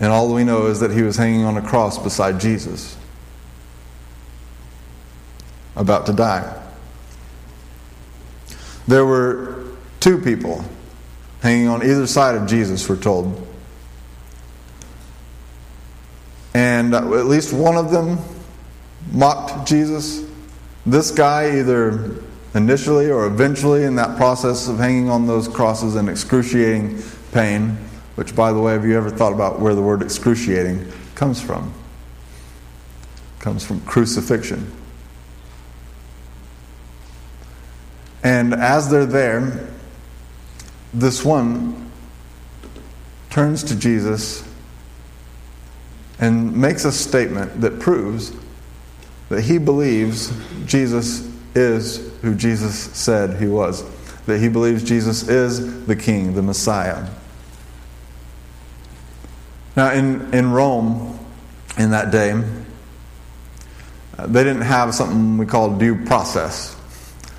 And 0.00 0.10
all 0.10 0.32
we 0.32 0.44
know 0.44 0.66
is 0.66 0.80
that 0.80 0.90
he 0.90 1.02
was 1.02 1.16
hanging 1.16 1.44
on 1.44 1.56
a 1.58 1.62
cross 1.62 1.98
beside 1.98 2.40
Jesus, 2.40 2.96
about 5.76 6.06
to 6.06 6.14
die. 6.14 6.58
There 8.88 9.04
were 9.04 9.66
two 10.00 10.18
people 10.18 10.64
hanging 11.42 11.68
on 11.68 11.82
either 11.82 12.06
side 12.06 12.34
of 12.34 12.48
Jesus, 12.48 12.88
we're 12.88 12.96
told. 12.96 13.46
And 16.54 16.94
uh, 16.94 16.98
at 17.18 17.26
least 17.26 17.52
one 17.52 17.76
of 17.76 17.90
them 17.90 18.18
mocked 19.12 19.68
Jesus. 19.68 20.28
This 20.86 21.10
guy, 21.10 21.58
either 21.58 22.22
initially 22.54 23.10
or 23.10 23.26
eventually, 23.26 23.84
in 23.84 23.94
that 23.96 24.16
process 24.16 24.68
of 24.68 24.78
hanging 24.78 25.08
on 25.08 25.26
those 25.26 25.46
crosses 25.46 25.96
in 25.96 26.08
excruciating 26.08 27.02
pain, 27.32 27.76
which, 28.16 28.34
by 28.34 28.52
the 28.52 28.60
way, 28.60 28.72
have 28.72 28.84
you 28.84 28.96
ever 28.96 29.10
thought 29.10 29.32
about 29.32 29.60
where 29.60 29.74
the 29.74 29.82
word 29.82 30.02
excruciating 30.02 30.90
comes 31.14 31.40
from? 31.40 31.72
It 33.38 33.42
comes 33.42 33.64
from 33.64 33.80
crucifixion. 33.82 34.72
And 38.22 38.52
as 38.52 38.90
they're 38.90 39.06
there, 39.06 39.68
this 40.92 41.24
one 41.24 41.90
turns 43.30 43.62
to 43.64 43.76
Jesus 43.76 44.49
and 46.20 46.54
makes 46.54 46.84
a 46.84 46.92
statement 46.92 47.60
that 47.62 47.80
proves 47.80 48.32
that 49.30 49.42
he 49.42 49.58
believes 49.58 50.32
Jesus 50.66 51.28
is 51.54 52.12
who 52.20 52.34
Jesus 52.34 52.76
said 52.76 53.40
he 53.40 53.46
was, 53.46 53.84
that 54.26 54.38
he 54.38 54.48
believes 54.48 54.84
Jesus 54.84 55.28
is 55.28 55.86
the 55.86 55.96
King, 55.96 56.34
the 56.34 56.42
Messiah. 56.42 57.08
Now, 59.76 59.92
in, 59.92 60.34
in 60.34 60.52
Rome, 60.52 61.18
in 61.78 61.90
that 61.92 62.10
day, 62.10 62.42
they 64.18 64.44
didn't 64.44 64.62
have 64.62 64.94
something 64.94 65.38
we 65.38 65.46
call 65.46 65.78
due 65.78 66.04
process. 66.04 66.76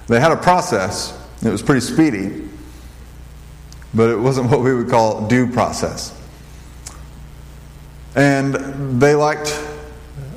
They 0.07 0.19
had 0.19 0.31
a 0.31 0.37
process, 0.37 1.17
it 1.43 1.49
was 1.49 1.61
pretty 1.61 1.81
speedy, 1.81 2.49
but 3.93 4.09
it 4.09 4.17
wasn't 4.17 4.49
what 4.51 4.61
we 4.61 4.73
would 4.73 4.89
call 4.89 5.27
due 5.27 5.51
process. 5.51 6.17
And 8.15 9.01
they 9.01 9.15
liked 9.15 9.57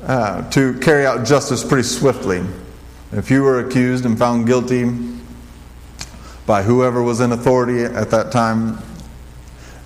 uh, 0.05 0.49
to 0.51 0.77
carry 0.79 1.05
out 1.05 1.25
justice 1.25 1.63
pretty 1.63 1.83
swiftly. 1.83 2.43
If 3.11 3.31
you 3.31 3.43
were 3.43 3.59
accused 3.59 4.05
and 4.05 4.17
found 4.17 4.45
guilty 4.45 4.89
by 6.45 6.63
whoever 6.63 7.01
was 7.01 7.21
in 7.21 7.31
authority 7.31 7.83
at 7.83 8.11
that 8.11 8.31
time, 8.31 8.77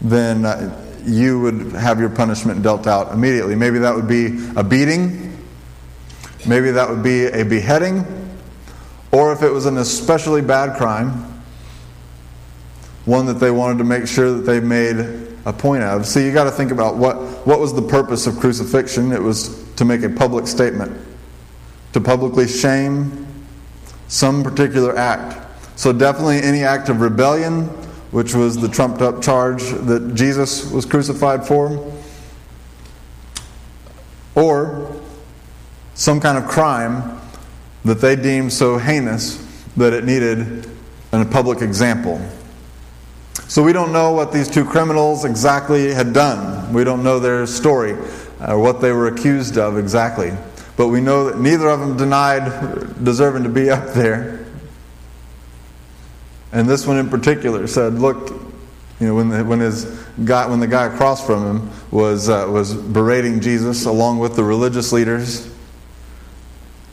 then 0.01 0.45
uh, 0.45 0.85
you 1.05 1.39
would 1.39 1.71
have 1.73 1.99
your 1.99 2.09
punishment 2.09 2.61
dealt 2.61 2.85
out 2.85 3.13
immediately. 3.13 3.55
Maybe 3.55 3.79
that 3.79 3.95
would 3.95 4.07
be 4.07 4.39
a 4.55 4.63
beating, 4.63 5.37
maybe 6.47 6.71
that 6.71 6.89
would 6.89 7.03
be 7.03 7.25
a 7.25 7.43
beheading, 7.43 8.05
or 9.11 9.31
if 9.31 9.41
it 9.41 9.49
was 9.49 9.65
an 9.65 9.77
especially 9.77 10.41
bad 10.41 10.77
crime, 10.77 11.41
one 13.05 13.25
that 13.27 13.35
they 13.35 13.51
wanted 13.51 13.77
to 13.79 13.83
make 13.83 14.07
sure 14.07 14.33
that 14.33 14.41
they 14.41 14.59
made 14.59 15.28
a 15.49 15.53
point 15.53 15.83
of. 15.83 16.05
See, 16.05 16.25
you 16.25 16.31
got 16.31 16.43
to 16.43 16.51
think 16.51 16.71
about 16.71 16.95
what, 16.95 17.17
what 17.45 17.59
was 17.59 17.73
the 17.73 17.81
purpose 17.81 18.27
of 18.27 18.37
crucifixion? 18.39 19.11
It 19.11 19.21
was 19.21 19.65
to 19.73 19.83
make 19.83 20.03
a 20.03 20.09
public 20.09 20.47
statement 20.47 20.95
to 21.93 21.99
publicly 21.99 22.47
shame 22.47 23.27
some 24.07 24.43
particular 24.43 24.95
act. 24.95 25.45
So, 25.75 25.91
definitely 25.91 26.41
any 26.41 26.63
act 26.63 26.89
of 26.89 27.01
rebellion, 27.01 27.65
which 28.11 28.35
was 28.35 28.57
the 28.57 28.69
trumped 28.69 29.01
up 29.01 29.21
charge 29.21 29.63
that 29.63 30.13
Jesus 30.13 30.69
was 30.71 30.85
crucified 30.85 31.45
for, 31.45 31.93
or 34.35 34.95
some 35.95 36.19
kind 36.19 36.37
of 36.37 36.47
crime 36.47 37.19
that 37.85 38.01
they 38.01 38.15
deemed 38.15 38.53
so 38.53 38.77
heinous 38.77 39.37
that 39.77 39.93
it 39.93 40.03
needed 40.03 40.69
a 41.11 41.25
public 41.25 41.61
example. 41.61 42.21
So 43.49 43.63
we 43.63 43.73
don't 43.73 43.91
know 43.91 44.11
what 44.11 44.31
these 44.31 44.47
two 44.47 44.63
criminals 44.63 45.25
exactly 45.25 45.91
had 45.91 46.13
done. 46.13 46.71
We 46.71 46.83
don't 46.83 47.03
know 47.03 47.17
their 47.17 47.47
story 47.47 47.93
or 48.47 48.59
what 48.59 48.79
they 48.79 48.91
were 48.91 49.07
accused 49.07 49.57
of 49.57 49.75
exactly. 49.75 50.33
But 50.77 50.89
we 50.89 51.01
know 51.01 51.25
that 51.25 51.39
neither 51.39 51.67
of 51.67 51.79
them 51.79 51.97
denied 51.97 53.03
deserving 53.03 53.41
to 53.43 53.49
be 53.49 53.69
up 53.71 53.87
there. 53.95 54.45
And 56.51 56.69
this 56.69 56.85
one 56.85 56.97
in 56.97 57.09
particular 57.09 57.65
said, 57.65 57.95
"Look, 57.95 58.29
you 58.99 59.07
know, 59.07 59.15
when 59.15 59.29
the, 59.29 59.43
when 59.43 59.59
his 59.59 59.85
guy, 60.25 60.45
when 60.45 60.59
the 60.59 60.67
guy 60.67 60.85
across 60.85 61.25
from 61.25 61.43
him 61.43 61.71
was 61.89 62.29
uh, 62.29 62.45
was 62.47 62.75
berating 62.75 63.39
Jesus 63.39 63.85
along 63.85 64.19
with 64.19 64.35
the 64.35 64.43
religious 64.43 64.91
leaders, 64.91 65.51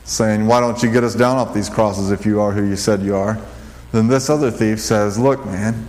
saying, 0.05 0.47
"Why 0.47 0.59
don't 0.59 0.81
you 0.81 0.91
get 0.91 1.03
us 1.03 1.13
down 1.13 1.37
off 1.37 1.53
these 1.53 1.69
crosses 1.69 2.09
if 2.09 2.25
you 2.25 2.41
are 2.41 2.51
who 2.51 2.63
you 2.63 2.75
said 2.75 3.03
you 3.03 3.15
are?" 3.15 3.39
Then 3.91 4.07
this 4.07 4.27
other 4.27 4.49
thief 4.49 4.79
says, 4.79 5.17
"Look, 5.17 5.45
man, 5.45 5.87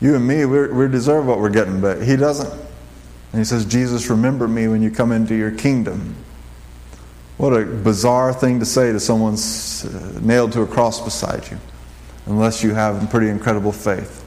you 0.00 0.14
and 0.14 0.26
me, 0.26 0.44
we 0.44 0.88
deserve 0.88 1.26
what 1.26 1.40
we're 1.40 1.50
getting, 1.50 1.80
but 1.80 2.02
he 2.02 2.16
doesn't." 2.16 2.50
And 2.50 3.40
he 3.40 3.44
says, 3.44 3.64
"Jesus, 3.64 4.08
remember 4.08 4.48
me 4.48 4.68
when 4.68 4.82
you 4.82 4.90
come 4.90 5.12
into 5.12 5.34
your 5.34 5.50
kingdom." 5.50 6.14
What 7.36 7.50
a 7.50 7.64
bizarre 7.64 8.32
thing 8.32 8.58
to 8.60 8.66
say 8.66 8.92
to 8.92 8.98
someone 8.98 9.36
nailed 10.20 10.52
to 10.52 10.62
a 10.62 10.66
cross 10.66 11.00
beside 11.00 11.48
you, 11.50 11.58
unless 12.26 12.64
you 12.64 12.74
have 12.74 13.08
pretty 13.10 13.28
incredible 13.28 13.72
faith. 13.72 14.24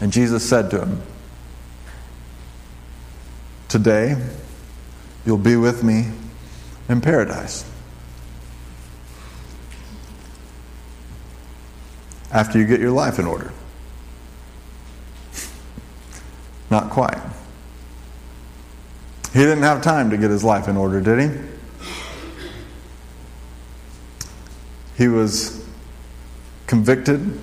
And 0.00 0.10
Jesus 0.10 0.42
said 0.42 0.70
to 0.70 0.80
him, 0.80 1.02
Today, 3.68 4.16
you'll 5.24 5.38
be 5.38 5.56
with 5.56 5.82
me 5.82 6.08
in 6.88 7.00
paradise. 7.00 7.64
After 12.30 12.58
you 12.58 12.66
get 12.66 12.80
your 12.80 12.90
life 12.90 13.18
in 13.18 13.26
order. 13.26 13.52
Not 16.72 16.88
quite. 16.88 17.20
He 19.34 19.40
didn't 19.40 19.62
have 19.62 19.82
time 19.82 20.08
to 20.08 20.16
get 20.16 20.30
his 20.30 20.42
life 20.42 20.68
in 20.68 20.78
order, 20.78 21.02
did 21.02 21.20
he? 21.20 21.38
He 24.96 25.06
was 25.06 25.68
convicted 26.66 27.38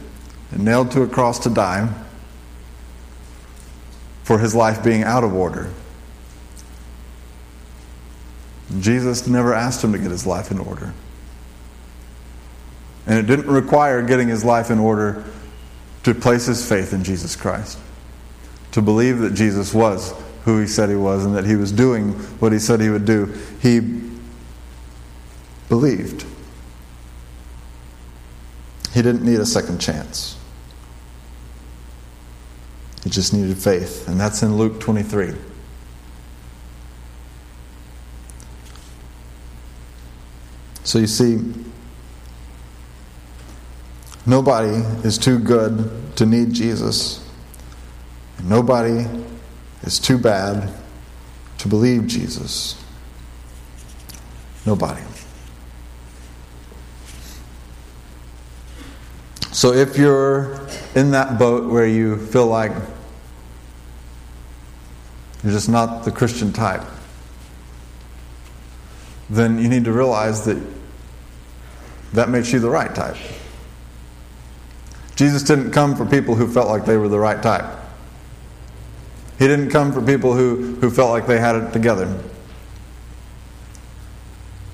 and 0.50 0.66
nailed 0.66 0.90
to 0.94 1.04
a 1.04 1.08
cross 1.08 1.38
to 1.42 1.52
die 1.52 1.94
for 4.24 4.40
his 4.40 4.56
life 4.56 4.84
being 4.84 5.04
out 5.04 5.24
of 5.24 5.36
order. 5.36 5.70
Jesus 8.80 9.28
never 9.28 9.54
asked 9.54 9.84
him 9.84 9.92
to 9.92 10.00
get 10.00 10.10
his 10.10 10.26
life 10.26 10.50
in 10.50 10.58
order. 10.58 10.92
And 13.06 13.20
it 13.20 13.28
didn't 13.28 13.52
require 13.54 14.02
getting 14.02 14.28
his 14.28 14.44
life 14.44 14.72
in 14.72 14.80
order 14.80 15.24
to 16.02 16.16
place 16.16 16.48
his 16.48 16.68
faith 16.68 16.94
in 16.94 17.04
Jesus 17.04 17.36
Christ, 17.36 17.78
to 18.72 18.82
believe 18.82 19.20
that 19.20 19.34
Jesus 19.34 19.74
was 19.74 20.14
who 20.46 20.60
he 20.60 20.68
said 20.68 20.90
he 20.90 20.96
was 20.96 21.26
and 21.26 21.36
that 21.36 21.46
he 21.46 21.56
was 21.56 21.72
doing 21.72 22.14
what 22.40 22.52
he 22.52 22.60
said 22.60 22.80
he 22.80 22.90
would 22.90 23.06
do. 23.06 23.26
He 23.62 23.82
believed. 25.68 26.26
He 28.94 29.02
didn't 29.02 29.24
need 29.24 29.40
a 29.40 29.46
second 29.46 29.80
chance. 29.80 30.38
He 33.04 33.10
just 33.10 33.34
needed 33.34 33.58
faith. 33.58 34.08
And 34.08 34.20
that's 34.20 34.42
in 34.42 34.58
Luke 34.58 34.80
23. 34.80 35.36
So 40.84 40.98
you 40.98 41.08
see, 41.08 41.40
nobody 44.26 44.78
is 45.06 45.20
too 45.20 45.38
good 45.38 46.16
to 46.18 46.26
need 46.26 46.54
Jesus. 46.54 47.29
And 48.40 48.50
nobody 48.50 49.06
is 49.84 50.00
too 50.00 50.18
bad 50.18 50.74
to 51.60 51.68
believe 51.68 52.08
Jesus. 52.08 52.82
Nobody. 54.66 55.02
So 59.52 59.74
if 59.74 59.98
you're 59.98 60.68
in 60.96 61.12
that 61.12 61.38
boat 61.38 61.70
where 61.70 61.86
you 61.86 62.18
feel 62.18 62.48
like 62.48 62.72
you're 65.44 65.54
just 65.54 65.70
not 65.70 66.06
the 66.06 66.12
Christian 66.12 66.54
type, 66.54 66.84
then 69.30 69.60
you 69.60 69.68
need 69.68 69.86
to 69.86 69.92
realize 69.92 70.46
that 70.46 70.62
that 72.14 72.30
makes 72.30 72.52
you 72.52 72.60
the 72.60 72.70
right 72.70 72.94
type. 72.94 73.18
Jesus 75.16 75.44
didn't 75.44 75.72
come 75.72 75.96
for 75.96 76.06
people 76.06 76.36
who 76.36 76.48
felt 76.52 76.70
like 76.70 76.86
they 76.86 76.98
were 76.98 77.10
the 77.10 77.20
right 77.20 77.42
type. 77.42 77.79
He 79.40 79.48
didn't 79.48 79.70
come 79.70 79.94
for 79.94 80.02
people 80.02 80.34
who, 80.34 80.76
who 80.76 80.92
felt 80.92 81.12
like 81.12 81.26
they 81.26 81.40
had 81.40 81.56
it 81.56 81.72
together. 81.72 82.22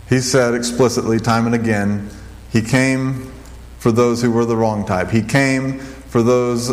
He 0.10 0.20
said 0.20 0.56
explicitly, 0.56 1.20
time 1.20 1.46
and 1.46 1.54
again, 1.54 2.10
He 2.52 2.64
came 2.64 3.32
for 3.78 3.92
those 3.92 4.24
who 4.24 4.32
were 4.32 4.46
the 4.46 4.58
wrong 4.58 4.86
type. 4.86 5.12
He 5.12 5.22
came 5.22 5.80
for 5.80 6.24
those 6.24 6.70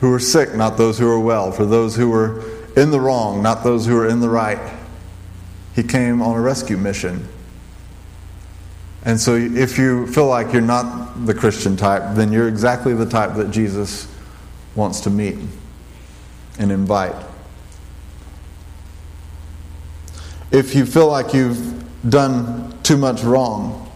who 0.00 0.10
were 0.10 0.20
sick, 0.20 0.54
not 0.54 0.76
those 0.76 0.98
who 0.98 1.06
were 1.06 1.18
well, 1.18 1.50
for 1.50 1.64
those 1.64 1.96
who 1.96 2.10
were 2.10 2.44
in 2.76 2.90
the 2.90 3.00
wrong, 3.00 3.42
not 3.42 3.64
those 3.64 3.86
who 3.86 3.94
were 3.94 4.06
in 4.06 4.20
the 4.20 4.28
right. 4.28 4.76
He 5.74 5.82
came 5.82 6.20
on 6.20 6.36
a 6.36 6.40
rescue 6.40 6.76
mission. 6.76 7.26
And 9.02 9.18
so, 9.18 9.34
if 9.34 9.78
you 9.78 10.06
feel 10.08 10.26
like 10.26 10.52
you're 10.52 10.60
not 10.60 11.24
the 11.24 11.32
Christian 11.32 11.78
type, 11.78 12.14
then 12.14 12.32
you're 12.32 12.48
exactly 12.48 12.92
the 12.92 13.06
type 13.06 13.34
that 13.36 13.50
Jesus 13.50 14.06
wants 14.74 15.00
to 15.00 15.10
meet 15.10 15.38
and 16.58 16.70
invite. 16.70 17.29
If 20.50 20.74
you 20.74 20.84
feel 20.84 21.06
like 21.06 21.32
you've 21.32 21.84
done 22.08 22.76
too 22.82 22.96
much 22.96 23.22
wrong, 23.22 23.88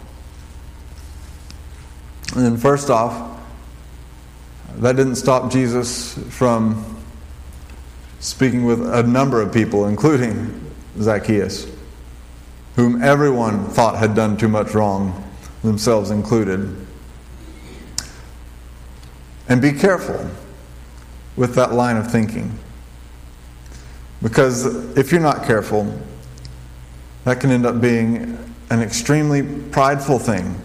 and 2.36 2.60
first 2.60 2.90
off, 2.90 3.40
that 4.76 4.96
didn't 4.96 5.16
stop 5.16 5.50
Jesus 5.50 6.14
from 6.30 7.02
speaking 8.20 8.64
with 8.64 8.80
a 8.94 9.02
number 9.02 9.42
of 9.42 9.52
people, 9.52 9.86
including 9.86 10.72
Zacchaeus, 11.00 11.66
whom 12.76 13.02
everyone 13.02 13.66
thought 13.66 13.96
had 13.96 14.14
done 14.14 14.36
too 14.36 14.48
much 14.48 14.74
wrong, 14.74 15.28
themselves 15.62 16.10
included. 16.10 16.86
And 19.48 19.60
be 19.60 19.72
careful 19.72 20.30
with 21.36 21.54
that 21.56 21.72
line 21.72 21.96
of 21.96 22.10
thinking. 22.10 22.58
Because 24.22 24.64
if 24.96 25.12
you're 25.12 25.20
not 25.20 25.44
careful, 25.44 26.00
that 27.24 27.40
can 27.40 27.50
end 27.50 27.66
up 27.66 27.80
being 27.80 28.38
an 28.70 28.80
extremely 28.80 29.42
prideful 29.70 30.18
thing 30.18 30.60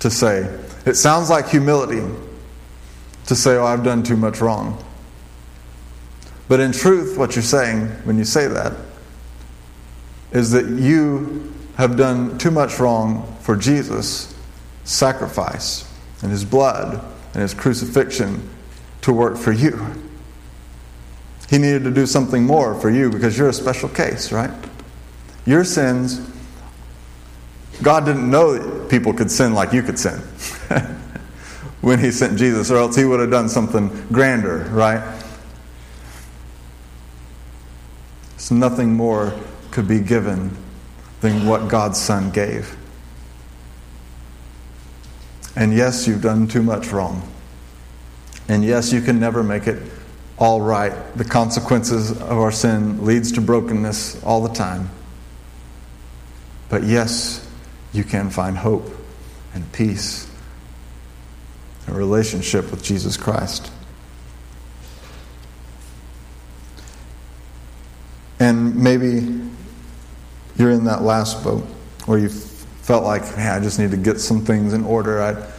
to 0.00 0.10
say 0.10 0.60
it 0.86 0.94
sounds 0.94 1.30
like 1.30 1.48
humility 1.48 2.02
to 3.26 3.34
say, 3.34 3.56
Oh, 3.56 3.64
I've 3.64 3.84
done 3.84 4.02
too 4.02 4.16
much 4.16 4.40
wrong. 4.40 4.82
But 6.46 6.60
in 6.60 6.72
truth, 6.72 7.16
what 7.16 7.34
you're 7.36 7.42
saying 7.42 7.86
when 8.04 8.18
you 8.18 8.24
say 8.24 8.46
that 8.46 8.74
is 10.30 10.50
that 10.50 10.66
you 10.66 11.52
have 11.76 11.96
done 11.96 12.36
too 12.38 12.50
much 12.50 12.78
wrong 12.78 13.36
for 13.40 13.56
Jesus' 13.56 14.34
sacrifice 14.84 15.90
and 16.22 16.30
his 16.30 16.44
blood 16.44 17.02
and 17.32 17.42
his 17.42 17.54
crucifixion 17.54 18.48
to 19.00 19.12
work 19.12 19.38
for 19.38 19.52
you. 19.52 19.86
He 21.48 21.58
needed 21.58 21.84
to 21.84 21.90
do 21.90 22.04
something 22.06 22.44
more 22.44 22.74
for 22.74 22.90
you 22.90 23.10
because 23.10 23.38
you're 23.38 23.48
a 23.48 23.54
special 23.54 23.88
case, 23.88 24.32
right? 24.32 24.50
Your 25.46 25.64
sins 25.64 26.20
God 27.82 28.04
didn't 28.04 28.30
know 28.30 28.56
that 28.56 28.88
people 28.88 29.12
could 29.12 29.30
sin 29.30 29.54
like 29.54 29.72
you 29.72 29.82
could 29.82 29.98
sin 29.98 30.18
when 31.80 31.98
He 31.98 32.10
sent 32.10 32.38
Jesus, 32.38 32.70
or 32.70 32.76
else 32.76 32.96
He 32.96 33.04
would 33.04 33.20
have 33.20 33.30
done 33.30 33.48
something 33.48 33.88
grander, 34.12 34.68
right? 34.70 35.22
So 38.36 38.54
nothing 38.54 38.94
more 38.94 39.34
could 39.70 39.88
be 39.88 40.00
given 40.00 40.56
than 41.20 41.46
what 41.46 41.68
God's 41.68 42.00
Son 42.00 42.30
gave. 42.30 42.76
And 45.56 45.74
yes, 45.74 46.06
you've 46.06 46.22
done 46.22 46.46
too 46.46 46.62
much 46.62 46.88
wrong. 46.88 47.28
And 48.48 48.64
yes, 48.64 48.92
you 48.92 49.00
can 49.00 49.18
never 49.18 49.42
make 49.42 49.66
it 49.66 49.82
all 50.36 50.60
right. 50.60 50.92
The 51.16 51.24
consequences 51.24 52.10
of 52.10 52.32
our 52.32 52.52
sin 52.52 53.04
leads 53.06 53.32
to 53.32 53.40
brokenness 53.40 54.22
all 54.24 54.42
the 54.42 54.52
time. 54.52 54.90
But 56.74 56.82
yes, 56.82 57.48
you 57.92 58.02
can 58.02 58.30
find 58.30 58.58
hope 58.58 58.90
and 59.54 59.70
peace 59.70 60.28
and 61.86 61.96
relationship 61.96 62.68
with 62.72 62.82
Jesus 62.82 63.16
Christ. 63.16 63.70
And 68.40 68.74
maybe 68.74 69.40
you're 70.56 70.72
in 70.72 70.82
that 70.86 71.02
last 71.02 71.44
boat 71.44 71.62
where 72.06 72.18
you 72.18 72.28
felt 72.28 73.04
like, 73.04 73.22
man, 73.36 73.56
I 73.56 73.62
just 73.62 73.78
need 73.78 73.92
to 73.92 73.96
get 73.96 74.18
some 74.18 74.44
things 74.44 74.72
in 74.72 74.82
order. 74.82 75.22
I, 75.22 75.53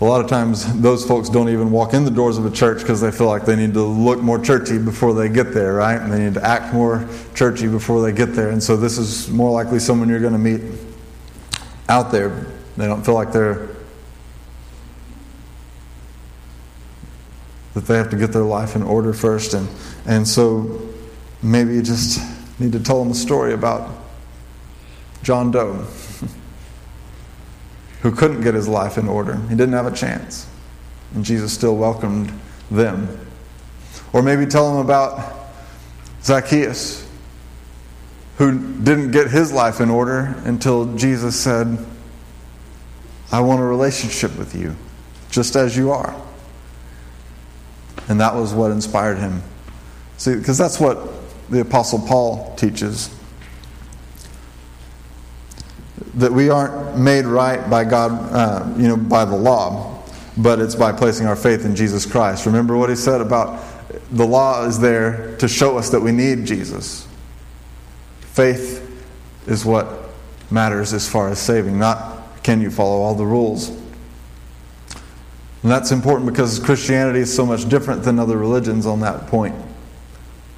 a 0.00 0.04
lot 0.04 0.20
of 0.20 0.28
times, 0.28 0.80
those 0.80 1.06
folks 1.06 1.28
don't 1.28 1.48
even 1.48 1.70
walk 1.70 1.94
in 1.94 2.04
the 2.04 2.10
doors 2.10 2.36
of 2.36 2.44
a 2.44 2.50
church 2.50 2.80
because 2.80 3.00
they 3.00 3.12
feel 3.12 3.28
like 3.28 3.44
they 3.44 3.54
need 3.54 3.74
to 3.74 3.82
look 3.82 4.20
more 4.20 4.38
churchy 4.38 4.76
before 4.76 5.14
they 5.14 5.28
get 5.28 5.54
there, 5.54 5.74
right? 5.74 6.00
And 6.00 6.12
they 6.12 6.18
need 6.18 6.34
to 6.34 6.44
act 6.44 6.74
more 6.74 7.08
churchy 7.34 7.68
before 7.68 8.02
they 8.02 8.12
get 8.12 8.34
there. 8.34 8.50
And 8.50 8.62
so, 8.62 8.76
this 8.76 8.98
is 8.98 9.30
more 9.30 9.50
likely 9.50 9.78
someone 9.78 10.08
you're 10.08 10.20
going 10.20 10.32
to 10.32 10.38
meet 10.38 10.62
out 11.88 12.10
there. 12.10 12.46
They 12.76 12.86
don't 12.86 13.04
feel 13.04 13.14
like 13.14 13.32
they're 13.32 13.68
that 17.74 17.86
they 17.86 17.96
have 17.96 18.08
to 18.10 18.16
get 18.16 18.32
their 18.32 18.44
life 18.44 18.76
in 18.76 18.82
order 18.82 19.12
first, 19.12 19.54
and 19.54 19.68
and 20.06 20.26
so 20.26 20.88
maybe 21.42 21.74
you 21.74 21.82
just 21.82 22.20
need 22.60 22.72
to 22.72 22.80
tell 22.80 23.02
them 23.02 23.10
a 23.12 23.14
story 23.14 23.52
about 23.52 23.90
John 25.22 25.50
Doe 25.50 25.84
who 28.04 28.12
couldn't 28.12 28.42
get 28.42 28.52
his 28.52 28.68
life 28.68 28.98
in 28.98 29.08
order. 29.08 29.36
He 29.48 29.56
didn't 29.56 29.72
have 29.72 29.86
a 29.86 29.96
chance. 29.96 30.46
And 31.14 31.24
Jesus 31.24 31.54
still 31.54 31.74
welcomed 31.74 32.38
them. 32.70 33.18
Or 34.12 34.22
maybe 34.22 34.44
tell 34.44 34.70
them 34.70 34.84
about 34.84 35.48
Zacchaeus, 36.22 37.08
who 38.36 38.58
didn't 38.82 39.12
get 39.12 39.30
his 39.30 39.52
life 39.52 39.80
in 39.80 39.88
order 39.88 40.36
until 40.44 40.94
Jesus 40.96 41.40
said, 41.40 41.78
I 43.32 43.40
want 43.40 43.62
a 43.62 43.64
relationship 43.64 44.36
with 44.36 44.54
you, 44.54 44.76
just 45.30 45.56
as 45.56 45.74
you 45.74 45.90
are. 45.90 46.14
And 48.08 48.20
that 48.20 48.34
was 48.34 48.52
what 48.52 48.70
inspired 48.70 49.16
him. 49.16 49.42
See, 50.18 50.36
because 50.36 50.58
that's 50.58 50.78
what 50.78 51.08
the 51.48 51.60
Apostle 51.60 52.00
Paul 52.00 52.54
teaches 52.56 53.08
that 56.16 56.32
we 56.32 56.48
aren't 56.48 56.96
made 56.96 57.24
right 57.24 57.68
by 57.68 57.84
God, 57.84 58.12
uh, 58.32 58.72
you 58.76 58.88
know, 58.88 58.96
by 58.96 59.24
the 59.24 59.36
law, 59.36 60.02
but 60.36 60.60
it's 60.60 60.74
by 60.74 60.92
placing 60.92 61.26
our 61.26 61.36
faith 61.36 61.64
in 61.64 61.74
Jesus 61.74 62.06
Christ. 62.06 62.46
Remember 62.46 62.76
what 62.76 62.88
he 62.88 62.96
said 62.96 63.20
about 63.20 63.62
the 64.10 64.26
law 64.26 64.64
is 64.64 64.78
there 64.78 65.36
to 65.38 65.48
show 65.48 65.76
us 65.76 65.90
that 65.90 66.00
we 66.00 66.12
need 66.12 66.44
Jesus. 66.44 67.06
Faith 68.20 68.80
is 69.46 69.64
what 69.64 70.10
matters 70.50 70.92
as 70.92 71.08
far 71.08 71.28
as 71.28 71.38
saving, 71.38 71.78
not 71.78 72.42
can 72.42 72.60
you 72.60 72.70
follow 72.70 73.00
all 73.00 73.14
the 73.14 73.26
rules. 73.26 73.68
And 73.68 75.72
that's 75.72 75.92
important 75.92 76.30
because 76.30 76.58
Christianity 76.58 77.20
is 77.20 77.34
so 77.34 77.46
much 77.46 77.68
different 77.68 78.02
than 78.02 78.18
other 78.18 78.36
religions 78.36 78.86
on 78.86 79.00
that 79.00 79.28
point. 79.28 79.54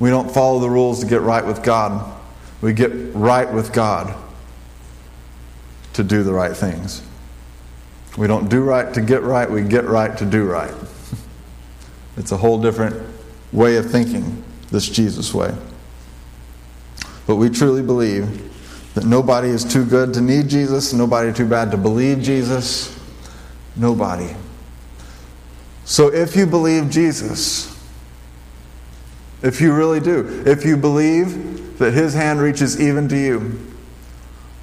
We 0.01 0.11
don't 0.11 0.31
follow 0.31 0.59
the 0.59 0.69
rules 0.69 1.01
to 1.01 1.07
get 1.07 1.23
right 1.23 1.47
with 1.47 1.63
God. 1.63 2.13
We 2.61 2.73
get 2.73 2.91
right 3.15 3.51
with 3.51 3.73
God 3.73 4.15
to 5.97 6.05
do 6.05 6.23
the 6.23 6.33
right 6.33 6.55
things. 6.55 7.03
We 8.17 8.27
don't 8.27 8.49
do 8.49 8.63
right 8.63 8.93
to 8.95 9.01
get 9.01 9.23
right, 9.23 9.51
we 9.51 9.63
get 9.63 9.85
right 9.85 10.17
to 10.19 10.25
do 10.25 10.45
right. 10.45 10.73
It's 12.19 12.33
a 12.33 12.37
whole 12.39 12.59
different 12.59 12.97
way 13.53 13.77
of 13.77 13.91
thinking, 13.91 14.43
this 14.71 14.89
Jesus 14.89 15.35
way. 15.35 15.55
But 17.27 17.37
we 17.37 17.51
truly 17.51 17.83
believe 17.83 18.95
that 18.95 19.05
nobody 19.05 19.49
is 19.49 19.65
too 19.65 19.85
good 19.85 20.15
to 20.15 20.23
need 20.23 20.49
Jesus, 20.49 20.95
nobody 20.95 21.31
too 21.31 21.47
bad 21.47 21.71
to 21.73 21.77
believe 21.77 22.23
Jesus. 22.23 22.99
Nobody. 23.77 24.35
So 25.85 26.13
if 26.13 26.35
you 26.35 26.47
believe 26.47 26.89
Jesus, 26.89 27.79
if 29.43 29.61
you 29.61 29.75
really 29.75 30.01
do, 30.01 30.43
if 30.47 30.65
you 30.65 30.79
believe 30.79 31.79
that 31.79 31.93
His 31.93 32.15
hand 32.15 32.41
reaches 32.41 32.81
even 32.81 33.09
to 33.09 33.17
you, 33.17 33.61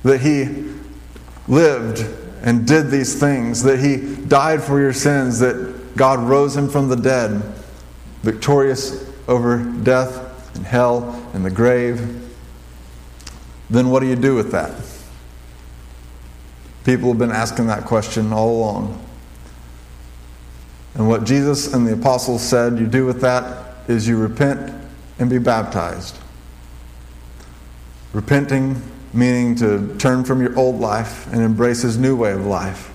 that 0.02 0.22
He 0.22 0.73
lived 1.48 2.06
and 2.44 2.68
did 2.68 2.90
these 2.90 3.20
things, 3.20 3.64
that 3.64 3.80
He 3.80 4.16
died 4.26 4.64
for 4.64 4.80
your 4.80 4.94
sins, 4.94 5.40
that 5.40 5.96
God 5.96 6.20
rose 6.20 6.56
Him 6.56 6.70
from 6.70 6.90
the 6.90 6.96
dead, 6.96 7.42
victorious 8.22 9.10
over 9.28 9.60
death 9.84 10.56
and 10.56 10.66
hell 10.66 11.30
and 11.34 11.46
the 11.46 11.52
grave, 11.52 12.24
then 13.70 13.90
what 13.90 14.02
do 14.02 14.08
you 14.08 14.16
do 14.16 14.36
with 14.36 14.52
that? 14.52 14.72
People 16.84 17.10
have 17.10 17.18
been 17.18 17.32
asking 17.32 17.68
that 17.68 17.86
question 17.86 18.34
all 18.34 18.50
along. 18.50 19.00
And 20.96 21.08
what 21.08 21.24
Jesus 21.24 21.74
and 21.74 21.88
the 21.88 21.94
apostles 21.94 22.44
said 22.44 22.78
you 22.78 22.86
do 22.86 23.06
with 23.06 23.22
that 23.22 23.76
is 23.88 24.08
you 24.08 24.18
repent 24.18 24.74
and 25.18 25.30
be 25.30 25.40
baptized. 25.40 26.18
Repenting 28.12 28.82
meaning 29.14 29.56
to 29.56 29.96
turn 29.98 30.24
from 30.24 30.42
your 30.42 30.58
old 30.58 30.80
life 30.80 31.32
and 31.32 31.42
embrace 31.42 31.84
his 31.84 31.98
new 31.98 32.16
way 32.16 32.32
of 32.32 32.46
life. 32.46 32.92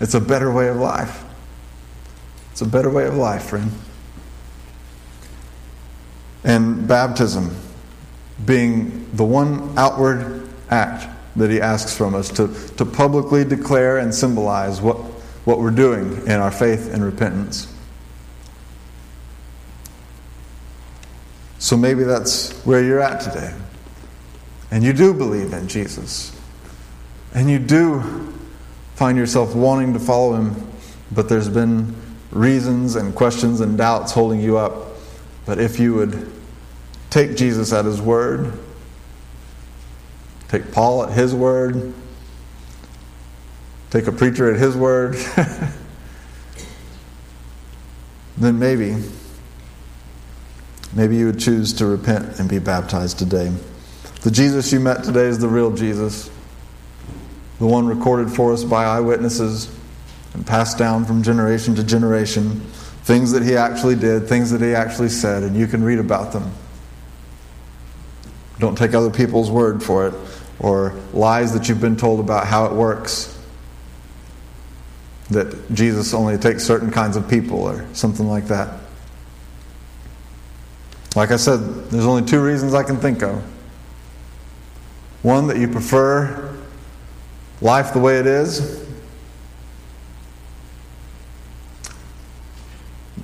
It's 0.00 0.14
a 0.14 0.20
better 0.20 0.52
way 0.52 0.68
of 0.68 0.76
life. 0.76 1.24
It's 2.50 2.60
a 2.60 2.66
better 2.66 2.90
way 2.90 3.06
of 3.06 3.16
life, 3.16 3.44
friend. 3.44 3.70
And 6.44 6.86
baptism 6.86 7.56
being 8.44 9.08
the 9.14 9.24
one 9.24 9.76
outward 9.78 10.48
act 10.70 11.08
that 11.36 11.50
he 11.50 11.60
asks 11.60 11.96
from 11.96 12.14
us 12.14 12.28
to, 12.30 12.48
to 12.76 12.84
publicly 12.84 13.44
declare 13.44 13.98
and 13.98 14.14
symbolize 14.14 14.80
what, 14.80 14.96
what 15.46 15.60
we're 15.60 15.70
doing 15.70 16.26
in 16.26 16.32
our 16.32 16.50
faith 16.50 16.92
and 16.92 17.02
repentance. 17.02 17.72
So 21.58 21.76
maybe 21.76 22.02
that's 22.02 22.52
where 22.64 22.82
you're 22.82 23.00
at 23.00 23.20
today. 23.20 23.54
And 24.72 24.82
you 24.82 24.92
do 24.92 25.14
believe 25.14 25.52
in 25.52 25.68
Jesus. 25.68 26.36
And 27.32 27.48
you 27.48 27.60
do 27.60 28.34
find 28.96 29.16
yourself 29.16 29.54
wanting 29.54 29.92
to 29.92 30.00
follow 30.00 30.34
him, 30.34 30.66
but 31.12 31.28
there's 31.28 31.48
been 31.48 31.94
reasons 32.30 32.96
and 32.96 33.14
questions 33.14 33.60
and 33.60 33.78
doubts 33.78 34.10
holding 34.12 34.40
you 34.40 34.58
up. 34.58 34.88
But 35.46 35.60
if 35.60 35.78
you 35.78 35.94
would 35.94 36.32
take 37.10 37.36
Jesus 37.36 37.72
at 37.72 37.84
his 37.84 38.02
word, 38.02 38.58
take 40.48 40.72
Paul 40.72 41.04
at 41.04 41.12
his 41.12 41.32
word, 41.34 41.94
take 43.90 44.08
a 44.08 44.12
preacher 44.12 44.52
at 44.52 44.58
his 44.58 44.76
word, 44.76 45.14
then 48.38 48.58
maybe 48.58 48.96
Maybe 50.94 51.16
you 51.16 51.26
would 51.26 51.40
choose 51.40 51.72
to 51.74 51.86
repent 51.86 52.38
and 52.38 52.48
be 52.48 52.58
baptized 52.58 53.18
today. 53.18 53.52
The 54.22 54.30
Jesus 54.30 54.72
you 54.72 54.78
met 54.78 55.02
today 55.02 55.26
is 55.26 55.40
the 55.40 55.48
real 55.48 55.72
Jesus, 55.72 56.30
the 57.58 57.66
one 57.66 57.86
recorded 57.88 58.30
for 58.30 58.52
us 58.52 58.62
by 58.62 58.84
eyewitnesses 58.84 59.76
and 60.34 60.46
passed 60.46 60.78
down 60.78 61.04
from 61.04 61.24
generation 61.24 61.74
to 61.74 61.82
generation. 61.82 62.60
Things 63.02 63.32
that 63.32 63.42
he 63.42 63.56
actually 63.56 63.96
did, 63.96 64.28
things 64.28 64.52
that 64.52 64.60
he 64.60 64.76
actually 64.76 65.08
said, 65.08 65.42
and 65.42 65.56
you 65.56 65.66
can 65.66 65.82
read 65.82 65.98
about 65.98 66.32
them. 66.32 66.52
Don't 68.60 68.78
take 68.78 68.94
other 68.94 69.10
people's 69.10 69.50
word 69.50 69.82
for 69.82 70.06
it 70.06 70.14
or 70.60 70.94
lies 71.12 71.52
that 71.52 71.68
you've 71.68 71.80
been 71.80 71.96
told 71.96 72.20
about 72.20 72.46
how 72.46 72.66
it 72.66 72.72
works. 72.72 73.36
That 75.30 75.74
Jesus 75.74 76.14
only 76.14 76.38
takes 76.38 76.62
certain 76.62 76.92
kinds 76.92 77.16
of 77.16 77.28
people 77.28 77.60
or 77.60 77.84
something 77.92 78.28
like 78.28 78.46
that. 78.46 78.78
Like 81.16 81.32
I 81.32 81.36
said, 81.36 81.58
there's 81.90 82.06
only 82.06 82.24
two 82.24 82.40
reasons 82.40 82.72
I 82.72 82.84
can 82.84 82.98
think 82.98 83.24
of. 83.24 83.42
One, 85.22 85.46
that 85.46 85.56
you 85.56 85.68
prefer 85.68 86.56
life 87.60 87.92
the 87.92 88.00
way 88.00 88.18
it 88.18 88.26
is, 88.26 88.82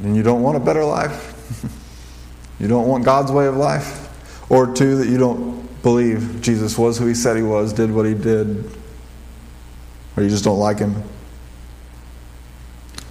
and 0.02 0.16
you 0.16 0.22
don't 0.22 0.42
want 0.42 0.56
a 0.56 0.60
better 0.60 0.84
life. 0.84 1.34
you 2.60 2.68
don't 2.68 2.86
want 2.86 3.04
God's 3.04 3.32
way 3.32 3.46
of 3.46 3.56
life. 3.56 4.04
Or 4.50 4.72
two, 4.72 4.96
that 4.96 5.08
you 5.08 5.18
don't 5.18 5.82
believe 5.82 6.40
Jesus 6.40 6.78
was 6.78 6.98
who 6.98 7.06
he 7.06 7.14
said 7.14 7.36
he 7.36 7.42
was, 7.42 7.72
did 7.72 7.90
what 7.90 8.06
he 8.06 8.14
did, 8.14 8.70
or 10.16 10.22
you 10.22 10.28
just 10.28 10.44
don't 10.44 10.58
like 10.58 10.78
him. 10.78 11.02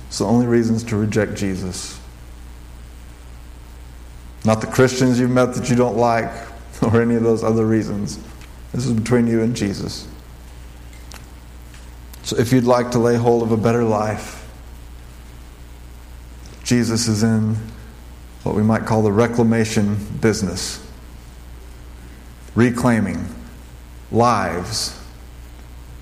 It's 0.07 0.19
the 0.19 0.25
only 0.25 0.47
reasons 0.47 0.83
to 0.85 0.95
reject 0.95 1.35
Jesus. 1.35 1.99
Not 4.45 4.61
the 4.61 4.67
Christians 4.67 5.19
you've 5.19 5.29
met 5.29 5.53
that 5.55 5.69
you 5.69 5.75
don't 5.75 5.97
like, 5.97 6.31
or 6.81 7.01
any 7.01 7.15
of 7.15 7.23
those 7.23 7.43
other 7.43 7.65
reasons. 7.65 8.19
This 8.77 8.85
is 8.85 8.93
between 8.93 9.25
you 9.25 9.41
and 9.41 9.55
Jesus. 9.55 10.07
So 12.21 12.37
if 12.37 12.53
you'd 12.53 12.63
like 12.63 12.91
to 12.91 12.99
lay 12.99 13.15
hold 13.15 13.41
of 13.41 13.51
a 13.51 13.57
better 13.57 13.83
life, 13.83 14.47
Jesus 16.63 17.07
is 17.07 17.23
in 17.23 17.57
what 18.43 18.53
we 18.53 18.61
might 18.61 18.85
call 18.85 19.01
the 19.01 19.11
reclamation 19.11 19.97
business, 20.21 20.87
reclaiming 22.53 23.25
lives 24.11 24.95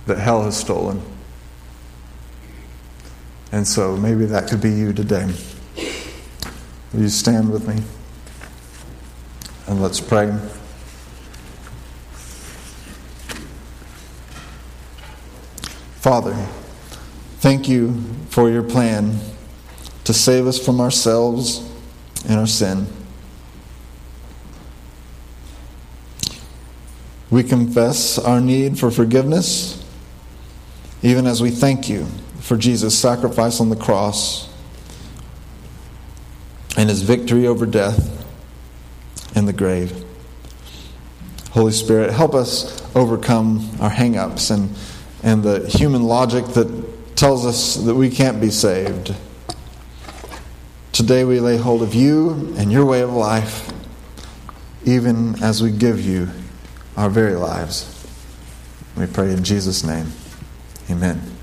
that 0.05 0.17
hell 0.17 0.43
has 0.43 0.57
stolen. 0.57 1.01
And 3.53 3.65
so 3.65 3.95
maybe 3.95 4.25
that 4.25 4.49
could 4.49 4.59
be 4.59 4.71
you 4.71 4.91
today. 4.91 5.33
Will 6.91 7.03
you 7.03 7.07
stand 7.07 7.53
with 7.53 7.69
me? 7.69 7.81
And 9.65 9.81
let's 9.81 10.01
pray. 10.01 10.37
Father, 16.05 16.35
thank 17.39 17.67
you 17.67 17.99
for 18.29 18.47
your 18.47 18.61
plan 18.61 19.19
to 20.03 20.13
save 20.13 20.45
us 20.45 20.63
from 20.63 20.79
ourselves 20.79 21.67
and 22.29 22.39
our 22.39 22.45
sin. 22.45 22.85
We 27.31 27.41
confess 27.41 28.19
our 28.19 28.39
need 28.39 28.77
for 28.77 28.91
forgiveness, 28.91 29.83
even 31.01 31.25
as 31.25 31.41
we 31.41 31.49
thank 31.49 31.89
you 31.89 32.05
for 32.39 32.55
Jesus' 32.55 32.95
sacrifice 32.95 33.59
on 33.59 33.69
the 33.69 33.75
cross 33.75 34.47
and 36.77 36.87
his 36.87 37.01
victory 37.01 37.47
over 37.47 37.65
death 37.65 38.23
and 39.35 39.47
the 39.47 39.53
grave. 39.53 40.05
Holy 41.49 41.71
Spirit, 41.71 42.13
help 42.13 42.35
us 42.35 42.79
overcome 42.95 43.67
our 43.81 43.89
hang 43.89 44.17
ups 44.17 44.51
and, 44.51 44.69
and 45.25 45.41
the 45.43 45.67
human 45.67 46.03
logic 46.03 46.45
that 46.53 47.17
tells 47.17 47.45
us 47.47 47.75
that 47.75 47.95
we 47.95 48.09
can't 48.11 48.39
be 48.39 48.51
saved. 48.51 49.13
Today 50.93 51.25
we 51.25 51.39
lay 51.39 51.57
hold 51.57 51.81
of 51.81 51.95
you 51.95 52.53
and 52.57 52.71
your 52.71 52.85
way 52.85 53.01
of 53.01 53.11
life, 53.11 53.73
even 54.85 55.41
as 55.43 55.63
we 55.63 55.71
give 55.71 55.99
you 55.99 56.29
our 56.95 57.09
very 57.09 57.35
lives. 57.35 57.91
We 58.95 59.07
pray 59.07 59.31
in 59.31 59.43
Jesus' 59.43 59.83
name. 59.83 60.11
Amen. 60.91 61.34